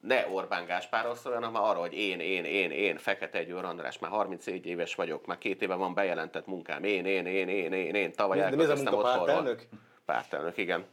[0.00, 4.10] ne Orbán Gáspárról szóljon, hanem arra, hogy én, én, én, én, Fekete Győr András, már
[4.10, 8.12] 34 éves vagyok, már két éve van bejelentett munkám, én, én, én, én, én, én,
[8.12, 9.02] tavaly munka, otthonról.
[9.02, 9.68] pártelnök?
[10.04, 10.86] Pártelnök, igen.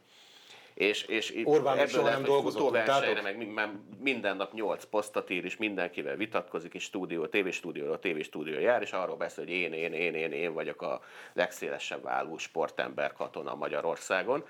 [0.74, 3.22] És, és Orbán ebből soha nem dolgozott, tudtátok?
[3.54, 8.92] meg minden nap 8 posztot ír, és mindenkivel vitatkozik, és stúdió, tévéstúdióról tévéstúdió jár, és
[8.92, 11.00] arról beszél, hogy én, én, én, én, én vagyok a
[11.32, 14.44] legszélesebb álló sportember katona Magyarországon.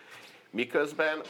[0.51, 1.21] Miközben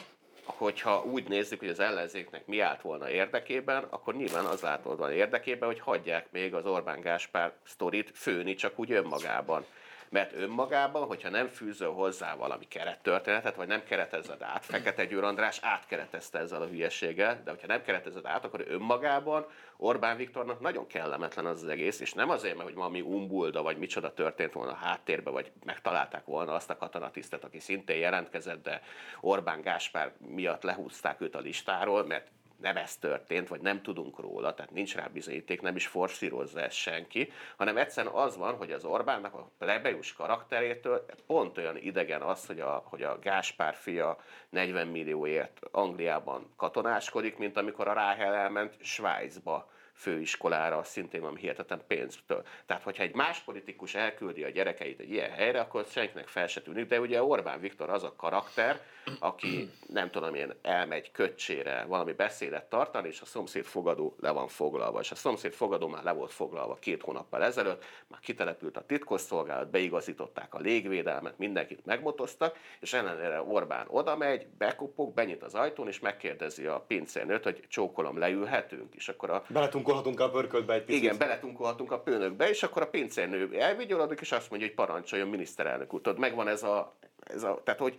[0.45, 5.13] hogyha úgy nézzük, hogy az ellenzéknek mi állt volna érdekében, akkor nyilván az állt volna
[5.13, 9.65] érdekében, hogy hagyják még az Orbán Gáspár sztorit főni csak úgy önmagában.
[10.09, 15.59] Mert önmagában, hogyha nem fűzöl hozzá valami kerettörténetet, vagy nem keretezed át, Fekete Győr András
[15.63, 19.47] átkeretezte ezzel a hülyeséggel, de hogyha nem keretezed át, akkor önmagában
[19.77, 23.79] Orbán Viktornak nagyon kellemetlen az, az egész, és nem azért, mert hogy valami umbulda, vagy
[23.79, 28.83] micsoda történt volna a háttérbe, vagy megtalálták volna azt a katonatisztet, aki szintén jelentkezett, de
[29.21, 32.31] Orbán Gáspár miatt lehúzták őt a listáról, mert
[32.61, 36.77] nem ez történt, vagy nem tudunk róla, tehát nincs rá bizonyíték, nem is forszírozza ezt
[36.77, 42.47] senki, hanem egyszerűen az van, hogy az Orbánnak a plebejus karakterétől pont olyan idegen az,
[42.47, 48.77] hogy a, hogy a Gáspár fia 40 millióért Angliában katonáskodik, mint amikor a Ráhel elment
[48.81, 52.45] Svájcba főiskolára, szintén valami hihetetlen pénztől.
[52.67, 56.63] Tehát, hogyha egy más politikus elküldi a gyerekeit egy ilyen helyre, akkor senkinek fel se
[56.63, 58.81] tűnik, de ugye Orbán Viktor az a karakter,
[59.19, 64.49] aki nem tudom én, elmegy köcsére valami beszédet tartani, és a szomszéd fogadó le van
[64.49, 65.01] foglalva.
[65.01, 69.71] És a szomszéd fogadó már le volt foglalva két hónappal ezelőtt, már kitelepült a titkosszolgálat,
[69.71, 76.01] beigazították a légvédelmet, mindenkit megmotoztak, és ellenére Orbán oda megy, bekopog, benyit az ajtón, és
[76.01, 79.45] megkérdezi a pincérnőt, hogy csókolom, leülhetünk, és akkor a
[79.85, 81.03] Beletunkolhatunk a pörköltbe egy picit.
[81.03, 85.95] igen, beletunkolhatunk a pőnökbe, és akkor a pincérnő elvigyolodik, és azt mondja, hogy parancsoljon miniszterelnök
[85.95, 86.01] úr.
[86.01, 87.97] Tudod, megvan ez a, ez a tehát hogy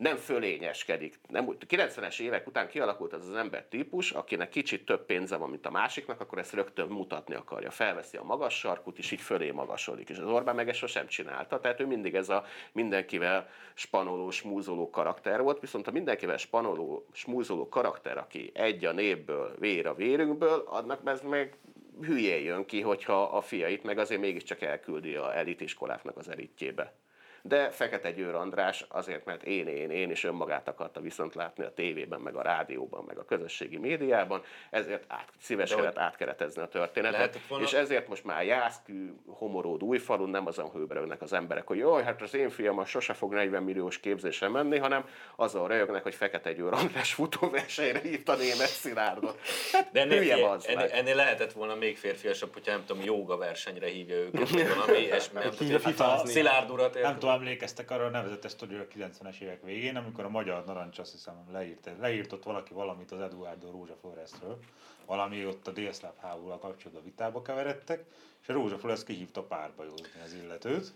[0.00, 1.18] nem fölényeskedik.
[1.28, 5.50] Nem, úgy- 90-es évek után kialakult az az ember típus, akinek kicsit több pénze van,
[5.50, 7.70] mint a másiknak, akkor ezt rögtön mutatni akarja.
[7.70, 10.08] Felveszi a magas sarkut, és így fölé magasodik.
[10.08, 14.90] És az Orbán meg ezt sosem csinálta, tehát ő mindig ez a mindenkivel spanoló, smúzoló
[14.90, 20.64] karakter volt, viszont a mindenkivel spanoló, smúzoló karakter, aki egy a népből, vér a vérünkből,
[20.66, 21.56] annak ez meg
[22.02, 26.94] hülyén jön ki, hogyha a fiait meg azért mégiscsak elküldi a elitiskoláknak az elitjébe.
[27.42, 31.72] De Fekete Győr András azért, mert én, én, én is önmagát akarta viszont látni a
[31.74, 37.38] tévében, meg a rádióban, meg a közösségi médiában, ezért át, szíveskedett De átkeretezni a történetet.
[37.48, 42.02] Volna- És ezért most már Jászkű, Homoród, Újfalun nem azon hőberögnek az emberek, hogy jaj,
[42.02, 45.04] hát az én fiam az sose fog 40 milliós képzésre menni, hanem
[45.36, 49.40] azon röhögnek, hogy Fekete Győr András futóversenyre hívta német Szilárdot.
[49.72, 50.90] Hát De ennél, hülye ennél, bazd ennél, meg.
[50.90, 55.38] ennél, lehetett volna még férfiasabb, hogyha nem tudom, jóga versenyre hívja őket, vagy valami ilyesmi.
[55.38, 56.30] Nem tudom, fifázni.
[56.30, 57.18] Szilárd urat, Nem érted?
[57.30, 61.12] Tudom, emlékeztek arra a nevezetes sztoriról a 90-es évek végén, amikor a Magyar Narancs azt
[61.12, 64.58] hiszem leírt, leírt ott valaki valamit az Eduardo Rózsa Floreszről,
[65.06, 68.04] valami ott a délszláv háborúval kapcsolatban vitába keveredtek,
[68.42, 70.92] és a Rózsa Floresz kihívta párbajozni az illetőt,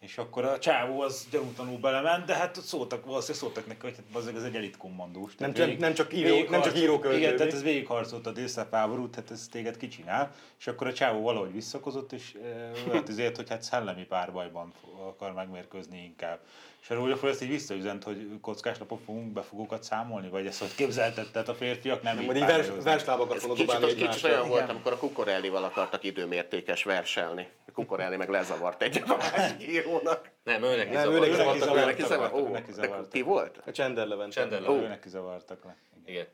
[0.00, 3.94] és akkor a csávó az gyanútlanul belement, de hát ott szóltak, valószínűleg szóltak neki, hogy
[3.96, 5.34] hát az egy elit kommandós.
[5.36, 7.36] Nem Tehát csak- nem csak író- nem csak író-költő, Igen, mi?
[7.38, 11.52] tehát ez végigharcolt a délszláv háborút, hát ez téged kicsinál, és akkor a csávó valahogy
[11.52, 12.70] visszakozott, és e,
[13.08, 14.72] azért, hogy hát szellemi párbajban
[15.06, 16.38] akar megmérkőzni inkább.
[16.84, 20.74] És a Rózsa ezt így visszaüzent, hogy kockás lapok fogunk befogókat számolni, vagy ezt hogy
[20.74, 24.28] képzelted, tehát a férfiak nem így Majd így vers, verslábakat fogod kicsit, dobálni kicsit egymásra.
[24.28, 27.48] olyan volt, amikor a Kukorellival akartak időmértékes verselni.
[27.66, 30.30] A Kukorelli meg lezavart egyet a másik írónak.
[30.42, 31.84] Nem, őnek Nem, nem, őnek őnek Ő neki zavartak le.
[31.84, 32.26] Neki zavar?
[32.26, 33.10] zavartak, Ó, neki de zavartak.
[33.10, 33.60] ki volt?
[33.66, 34.58] A Csender Levente.
[34.88, 35.76] neki zavartak le.
[36.06, 36.26] Igen.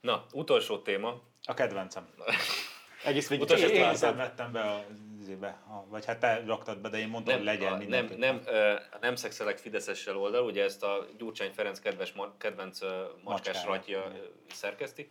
[0.00, 1.20] Na, utolsó téma.
[1.42, 2.08] A kedvencem.
[3.04, 4.84] Egész végig Utasított Én, szenvedtem be a,
[5.22, 8.74] izébe, vagy hát te raktad be, de én mondtam, hogy legyen a, nem, nem, ö,
[9.00, 12.78] nem szexelek Fideszessel oldal, ugye ezt a Gyurcsány Ferenc kedves, kedvenc
[13.24, 14.12] macskás ratja
[14.52, 15.08] szerkeszti,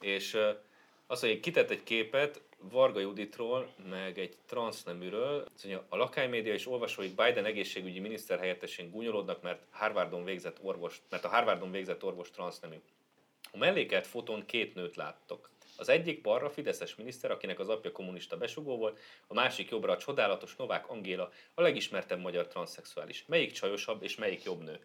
[0.00, 0.50] és ö,
[1.06, 5.44] azt mondja, kitett egy képet Varga Juditról, meg egy transzneműről.
[5.54, 11.02] Azt mondja, a lakánymédia és olvasóik Biden egészségügyi miniszter helyettesén gúnyolódnak, mert Harvardon végzett orvos,
[11.10, 12.76] mert a Harvardon végzett orvos transznemű.
[13.52, 15.50] A mellékelt fotón két nőt láttok.
[15.82, 19.96] Az egyik balra Fideszes miniszter, akinek az apja kommunista besugó volt, a másik jobbra a
[19.96, 23.24] csodálatos Novák Angéla, a legismertebb magyar transzexuális.
[23.26, 24.78] Melyik csajosabb és melyik jobb nő?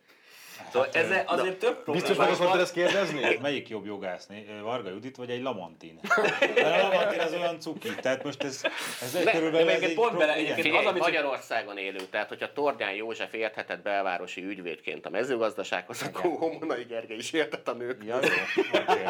[0.72, 3.38] Szóval ezzel azért több probléma Biztos meg akartad ezt kérdezni?
[3.42, 4.46] Melyik jobb jogászni?
[4.62, 6.00] Varga Judit vagy egy Lamantin?
[6.56, 8.62] Mert a Lamantin az olyan cuki, tehát most ez,
[9.02, 9.70] ez egy Ne, körülbelül...
[9.70, 13.82] ez egy pont bele- egyébként Figyelj, az, amit- Magyarországon élő, tehát hogyha Tordján József érthetett
[13.82, 18.04] belvárosi ügyvédként a mezőgazdasághoz, akkor Homonai Gergely is értett a nők.
[18.06, 19.02] Ja, jó, oké.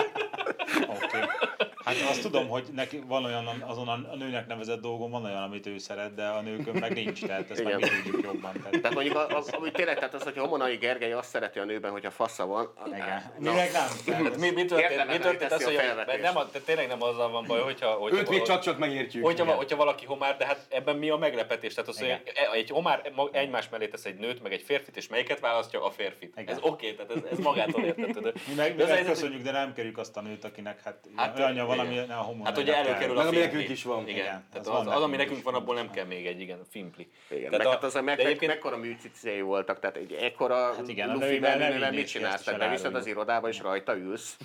[1.87, 5.65] Hát azt tudom, hogy neki van olyan, azon a nőnek nevezett dolgon van olyan, amit
[5.65, 8.01] ő szeret, de a nőkön meg nincs, tehát ezt meg mi Igen.
[8.03, 8.51] tudjuk jobban.
[8.53, 11.63] Tehát, Tehát mondjuk, a, a, ami tényleg, tehát az, hogy Homonai Gergely azt szereti a
[11.63, 12.71] nőben, hogyha fasza van.
[12.87, 13.31] igen.
[13.37, 13.87] Mi meg nem.
[14.05, 16.21] Tehát Hát mi, mi történt, mi hogy történt az, a hogy felvetést.
[16.21, 19.23] nem, a- tényleg nem azzal van baj, hogyha, hogyha, Őt még csak-csak megértjük.
[19.25, 19.55] hogyha, Igen.
[19.55, 21.73] hogyha valaki homár, de hát ebben mi a meglepetés?
[21.73, 22.21] Tehát az, hogy Igen.
[22.53, 25.85] egy homár egymás mellé tesz egy nőt, meg egy férfit, és melyiket választja?
[25.85, 26.33] A férfit.
[26.37, 26.53] Igen.
[26.55, 28.33] Ez oké, tehát ez, ez magától értetődő.
[28.47, 30.95] mi meg, mi De az meg köszönjük, de nem kerüljük azt a nőt, akinek hát,
[31.15, 31.97] Hát, olyanja van, igen.
[31.97, 34.07] ami ne a homon Hát ugye előkerül a Meg ami nekünk is van.
[34.07, 36.39] Igen, Igen, tehát az az, van az, ami nekünk van, abból nem kell még egy,
[36.39, 37.11] igen, a fimpli.
[37.29, 40.87] Igen, Tehát meg hát az a meg, egyébként- mekkora műcicéi voltak, tehát egy ekkora Hát
[40.87, 42.43] igen, a lufi menővel mit csinálsz?
[42.43, 44.37] Tehát beviszed az irodába és rajta ülsz.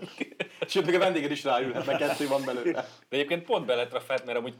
[0.68, 2.72] Sőt, még a vendéged is ráülhet, meg kettő van belőle.
[3.08, 4.54] De egyébként pont beletrafált, mert amúgy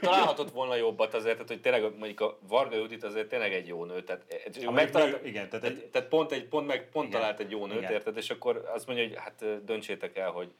[0.00, 3.84] találhatott, volna, jobbat azért, tehát hogy tényleg mondjuk a Varga Judit azért tényleg egy jó
[3.84, 4.02] nő.
[4.02, 7.90] Tehát, ő mondjuk megtalált, igen, tehát pont, egy, pont, meg, pont talált egy jó nőt,
[7.90, 8.16] érted?
[8.16, 9.54] És akkor azt mondja, hogy hát ö,
[9.92, 10.52] döntsétek el, hogy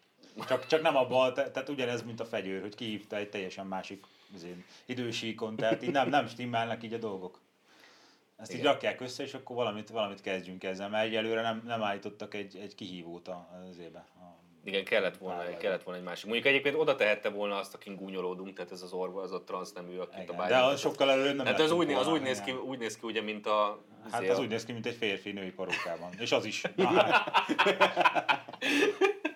[0.48, 4.04] Csak, csak nem abban, te- tehát ugyanez, mint a fegyőr, hogy kihívta egy teljesen másik
[4.34, 7.40] izén, idősíkon, tehát így nem, nem stimmelnek így a dolgok.
[8.36, 8.72] Ezt így Igen.
[8.72, 12.74] rakják össze, és akkor valamit, valamit kezdjünk ezzel, mert egyelőre nem, nem állítottak egy, egy
[12.74, 13.98] kihívót a- az ébe.
[13.98, 14.20] A,
[14.64, 15.58] igen, kellett volna, Vállalja.
[15.58, 16.24] kellett volna egy másik.
[16.24, 19.96] Mondjuk egyébként oda tehette volna azt, akin gúnyolódunk, tehát ez az orva, az a transznemű,
[19.98, 20.34] akit a igen.
[20.36, 20.48] Biden.
[20.48, 23.06] De az sokkal előbb nem Hát az úgy, az úgy, néz ki, úgy néz ki,
[23.06, 23.82] ugye, mint a...
[24.10, 26.10] Hát izé, az a- úgy néz ki, mint egy férfi női parókában.
[26.18, 26.62] És az is.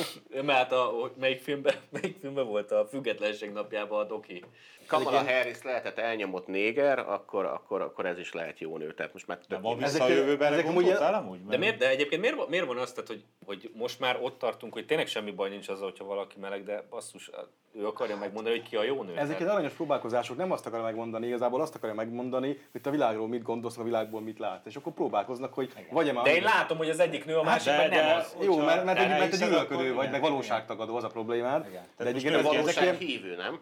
[0.00, 4.44] Hát, Mert hát a, hogy melyik filmben, melyik filmben volt a függetlenség napjában a doki?
[4.86, 8.94] Kamala Harris lehetett elnyomott néger, akkor, akkor, akkor ez is lehet jó nő.
[8.94, 11.46] Tehát most már de tök van vissza a jövőben, ezek amúgy- amúgy?
[11.46, 14.38] De, miért, de egyébként miért, van- miért van az, tehát, hogy, hogy most már ott
[14.38, 17.30] tartunk, hogy tényleg semmi baj nincs azzal, hogyha valaki meleg, de basszus,
[17.72, 19.16] ő akarja megmondani, hogy ki a jó nő.
[19.16, 22.92] Ezek egy aranyos próbálkozások, nem azt akarja megmondani, igazából azt akarja megmondani, hogy te a
[22.92, 24.66] világról mit gondolsz, a világból mit látsz.
[24.66, 27.76] És akkor próbálkoznak, hogy vagy De én látom, hogy az egyik nő, a másik de-
[27.76, 28.36] meg nem de- az.
[28.40, 29.48] Jó, mert, mert, egy, mert egy elhiszed,
[29.90, 31.66] akkor vagy, meg valóságtagadó, az a problémád.
[31.68, 31.84] Igen.
[31.96, 33.60] De egyébként Valóság hívő, nem?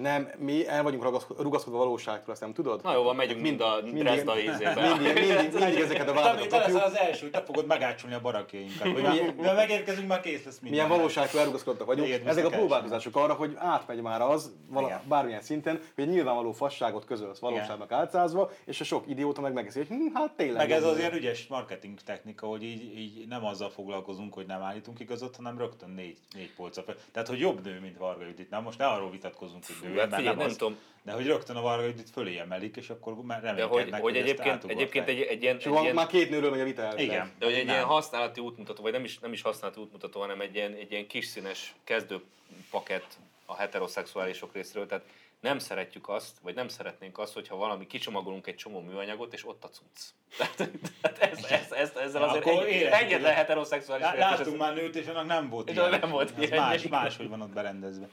[0.00, 1.02] Nem, mi el vagyunk
[1.38, 2.82] rugaszkodva a valóságtól, ezt nem tudod?
[2.82, 4.96] Na jó, van, megyünk mind a Dresda ízébe.
[4.98, 8.20] Mindig, mindig, mindig ezeket a vádakat te leszel az első, hogy te fogod megácsolni a
[8.20, 8.94] barakjainkat.
[9.36, 10.70] Mivel megérkezünk, már kész lesz minden.
[10.70, 12.08] Milyen valóságtól elrugaszkodtak vagyunk.
[12.24, 15.00] Ezek a el próbálkozások arra, hogy átmegy már az vala, Igen.
[15.08, 19.78] bármilyen szinten, hogy egy nyilvánvaló fasságot közölsz valóságnak álcázva, és a sok idióta meg megeszi,
[19.78, 20.56] hogy hm, hát tényleg.
[20.56, 21.00] Meg ez nem az nő.
[21.00, 25.58] ilyen ügyes marketing technika, hogy így, így nem azzal foglalkozunk, hogy nem állítunk igazat, hanem
[25.58, 26.96] rögtön négy, négy polca fel.
[27.12, 28.50] Tehát, hogy jobb nő, mint Varga Judit.
[28.50, 30.78] Na most ne arról vitatkozunk, hogy nő, Hát figyelj, nem tudom.
[31.02, 34.16] de hogy rögtön a Varga Judit fölé emelik, és akkor már De reménykednek, hogy, hogy
[34.16, 36.64] ezt egyébként, egyébként egy, egy ilyen, És egy van, ilyen már két nőről megy a
[36.64, 37.04] vita elvileg.
[37.04, 37.30] Igen.
[37.38, 37.74] De hogy egy Nem.
[37.74, 41.06] ilyen használati útmutató, vagy nem is, nem is használati útmutató, hanem egy ilyen, egy ilyen
[41.06, 43.16] kis színes kezdőpakett
[43.46, 44.86] a heteroszexuálisok részéről.
[44.86, 45.04] Tehát
[45.40, 49.64] nem szeretjük azt, vagy nem szeretnénk azt, hogyha valami kicsomagolunk egy csomó műanyagot, és ott
[49.64, 50.00] a cucc.
[50.38, 50.70] Tehát,
[51.00, 54.96] tehát ez, ez, ez, ezzel Ja, azért egy, egyetlen hogy- heteroszexuális Lá- Láttunk már nőt,
[54.96, 55.90] és annak nem volt ilyen.
[56.00, 56.56] nem volt ilyen.
[56.60, 58.08] Más, más, hogy van ott berendezve.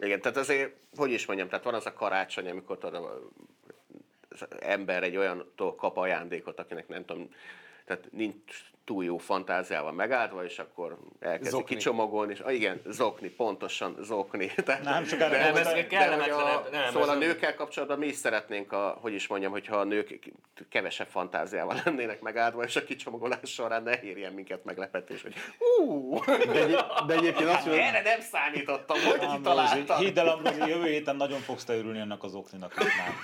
[0.00, 3.30] Igen, tehát azért, hogy is mondjam, tehát van az a karácsony, amikor tudod,
[4.28, 7.30] az ember egy olyantól kap ajándékot, akinek nem tudom,
[7.86, 11.74] tehát nincs túl jó fantáziával megáldva, és akkor elkezdi Zokni.
[11.74, 14.46] kicsomagolni, és ah, igen, zokni, pontosan zokni.
[14.64, 16.70] Tehát, Nem, sokára de, nem, ez kellemetlenebb.
[16.70, 19.84] Nem, szóval ez a nőkkel kapcsolatban mi is szeretnénk, a, hogy is mondjam, hogyha a
[19.84, 20.18] nők
[20.68, 26.52] kevesebb fantáziával lennének megáldva, és a kicsomagolás során ne érjen minket meglepetés, hogy hú, De,
[26.52, 26.76] egy,
[27.06, 29.98] de egyébként azt mondom, erre nem számítottam, hogy kitaláltam.
[29.98, 32.74] hidd el, Ambrózi, jövő héten nagyon fogsz te örülni ennek az okninak,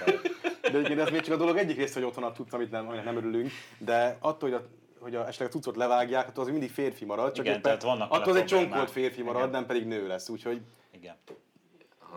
[0.04, 0.40] te.
[0.62, 2.70] De egyébként ez még csak a dolog egyik része, hogy ott van a cucc, amit
[2.70, 4.66] nem, aminek nem örülünk, de attól, hogy a
[5.02, 7.82] hogy a, esetleg a cuccot levágják, attól az mindig férfi marad, csak Igen, éppen tehát
[7.82, 9.50] vannak attól az egy csonkolt férfi marad, Igen.
[9.50, 10.60] nem pedig nő lesz, úgyhogy
[10.90, 11.14] Igen.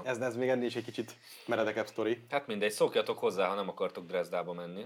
[0.03, 1.15] ez, ez még ennél is egy kicsit
[1.45, 2.23] meredekebb sztori.
[2.29, 4.85] Hát mindegy, szokjatok hozzá, ha nem akartok Dresdába menni.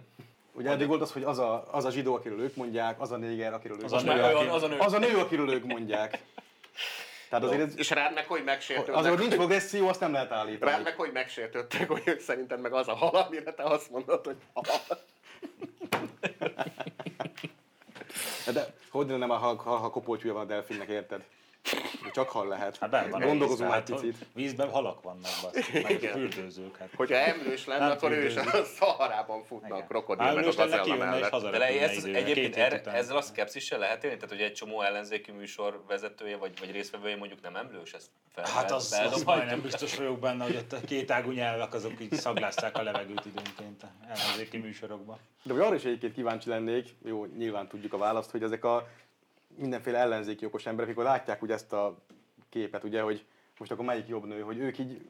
[0.54, 3.18] Ugye eddig volt az, hogy az a, az a zsidó, akiről ők mondják, az a
[3.18, 4.78] néger, akiről ők Az a nő, az a nő.
[4.78, 6.24] Az a nő, akiről ők mondják.
[7.30, 8.96] Tehát azért ez, És rád meg hogy megsértődnek?
[8.96, 10.72] azért, hogy nincs progresszió, azt nem lehet állítani.
[10.72, 14.38] Rád meg hogy megsértődtek, hogy szerinted meg az a hal, amire te azt mondod, hogy
[14.54, 14.98] hal.
[18.54, 21.24] De hogy nem, ha, ha, ha kopoltyúja van a delfinnek, érted?
[22.14, 22.78] Csak hal lehet.
[22.78, 24.28] Hát benn van Gondolkozunk vízben, egy hát, picit.
[24.34, 25.72] Vízben halak vannak, basz.
[25.74, 26.78] Meg fürdőzők.
[26.78, 26.90] Hát.
[26.96, 30.54] Hogyha emlős lenne, Nem akkor ő is a Szaharában futna a krokodil Hát meg a
[30.56, 31.30] gazella mellett.
[31.30, 32.96] De az, időre, egyébként után.
[32.96, 34.16] ezzel a szkepszissel lehet élni?
[34.16, 38.46] Tehát, hogy egy csomó ellenzéki műsor vezetője vagy, vagy résztvevője mondjuk nem emlős, ezt fel,
[38.54, 39.28] Hát az, az feldobhatjuk?
[39.28, 43.26] majdnem biztos vagyok benne, hogy ott a két ágú nyelvek azok így szaglásszák a levegőt
[43.26, 45.18] időnként ellenzéki műsorokban.
[45.44, 48.88] De arra is egyébként kíváncsi lennék, jó, nyilván tudjuk a választ, hogy ezek a
[49.60, 51.98] mindenféle ellenzéki okos emberek, amikor látják ugye ezt a
[52.50, 53.26] képet, ugye, hogy
[53.58, 55.02] most akkor melyik jobb nő, hogy ők így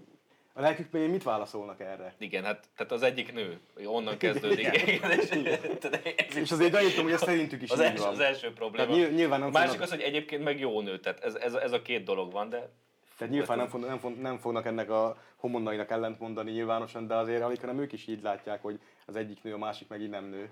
[0.53, 2.13] a lelkükben mit válaszolnak erre?
[2.17, 4.87] Igen, hát tehát az egyik nő, onnan kezdődik.
[4.87, 5.11] Igen.
[5.11, 5.27] és,
[5.81, 8.11] tehát ez És azért gyanítom, hogy ez szerintük is az, így első, van.
[8.11, 8.85] az első probléma.
[8.85, 11.71] Tehát nyilv- nyilván nem másik az, hogy egyébként meg jó nő, tehát ez, ez, ez
[11.71, 12.69] a két dolog van, de
[13.17, 17.15] Tehát nyilván nem, fog, nem, fog, nem fognak ennek a homonnainak ellent mondani nyilvánosan, de
[17.15, 20.09] azért alig, hanem ők is így látják, hogy az egyik nő, a másik meg így
[20.09, 20.49] nem nő.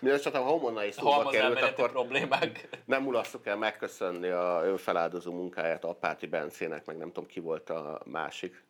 [0.00, 2.68] Mivel csak a homonnai szóba halmaz került, akkor problémák.
[2.84, 8.00] nem mulasszuk el megköszönni a önfeláldozó munkáját Apáti Bencének, meg nem tudom ki volt a
[8.04, 8.64] másik.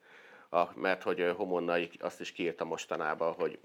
[0.51, 3.59] A, mert hogy Homonnai azt is kiírta mostanában, hogy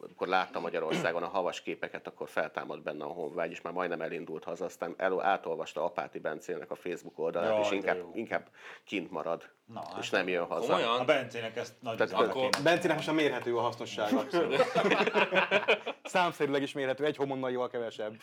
[0.00, 4.44] amikor látta Magyarországon a havas képeket, akkor feltámadt benne a honvágy, és már majdnem elindult
[4.44, 8.10] haza, aztán el, átolvasta Apáti Bencének a Facebook oldalát, Jaj, és de inkább, jó.
[8.14, 8.48] inkább
[8.84, 10.66] kint marad, Na, hát és nem jön haza.
[10.66, 11.00] Komolyan?
[11.00, 12.62] A Bencének ezt nagy Tehát akkor- kéne.
[12.62, 14.24] Bencinek most már mérhető a hasznossága.
[16.04, 18.14] Számszerűleg is mérhető, egy homonnaival kevesebb.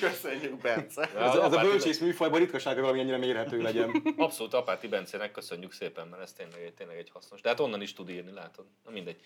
[0.00, 1.10] Köszönjük, Bence!
[1.16, 4.02] Ez, ez a bölcsész műfajban ritkaság, hogy valami ennyire mérhető legyen.
[4.16, 7.40] Abszolút Apáti Bencének köszönjük szépen, mert ez tényleg, tényleg egy hasznos.
[7.40, 8.64] Tehát onnan is tud írni, látod?
[8.84, 9.20] Na mindegy.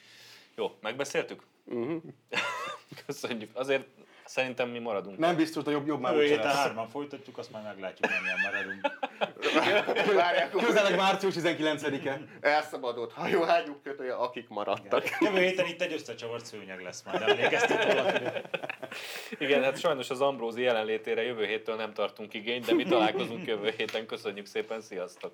[0.56, 1.42] Jó, megbeszéltük?
[3.06, 3.50] Köszönjük.
[3.52, 3.84] Azért
[4.24, 5.18] szerintem mi maradunk.
[5.18, 6.56] Nem biztos, de jobb, jobb már Jövő héten lesz.
[6.56, 8.80] hárman folytatjuk, azt majd meglátjuk, mennyien maradunk.
[10.22, 12.20] Várják, Közeleg március 19-e.
[12.40, 15.04] elszabadult hajóágyuk kötője, akik maradtak.
[15.20, 18.42] Jövő héten itt egy összecsavart szőnyeg lesz majd, emlékeztet valakire.
[19.38, 23.74] Igen, hát sajnos az Ambrózi jelenlétére jövő héttől nem tartunk igényt, de mi találkozunk jövő
[23.76, 24.06] héten.
[24.06, 25.32] Köszönjük szépen, sziasztok!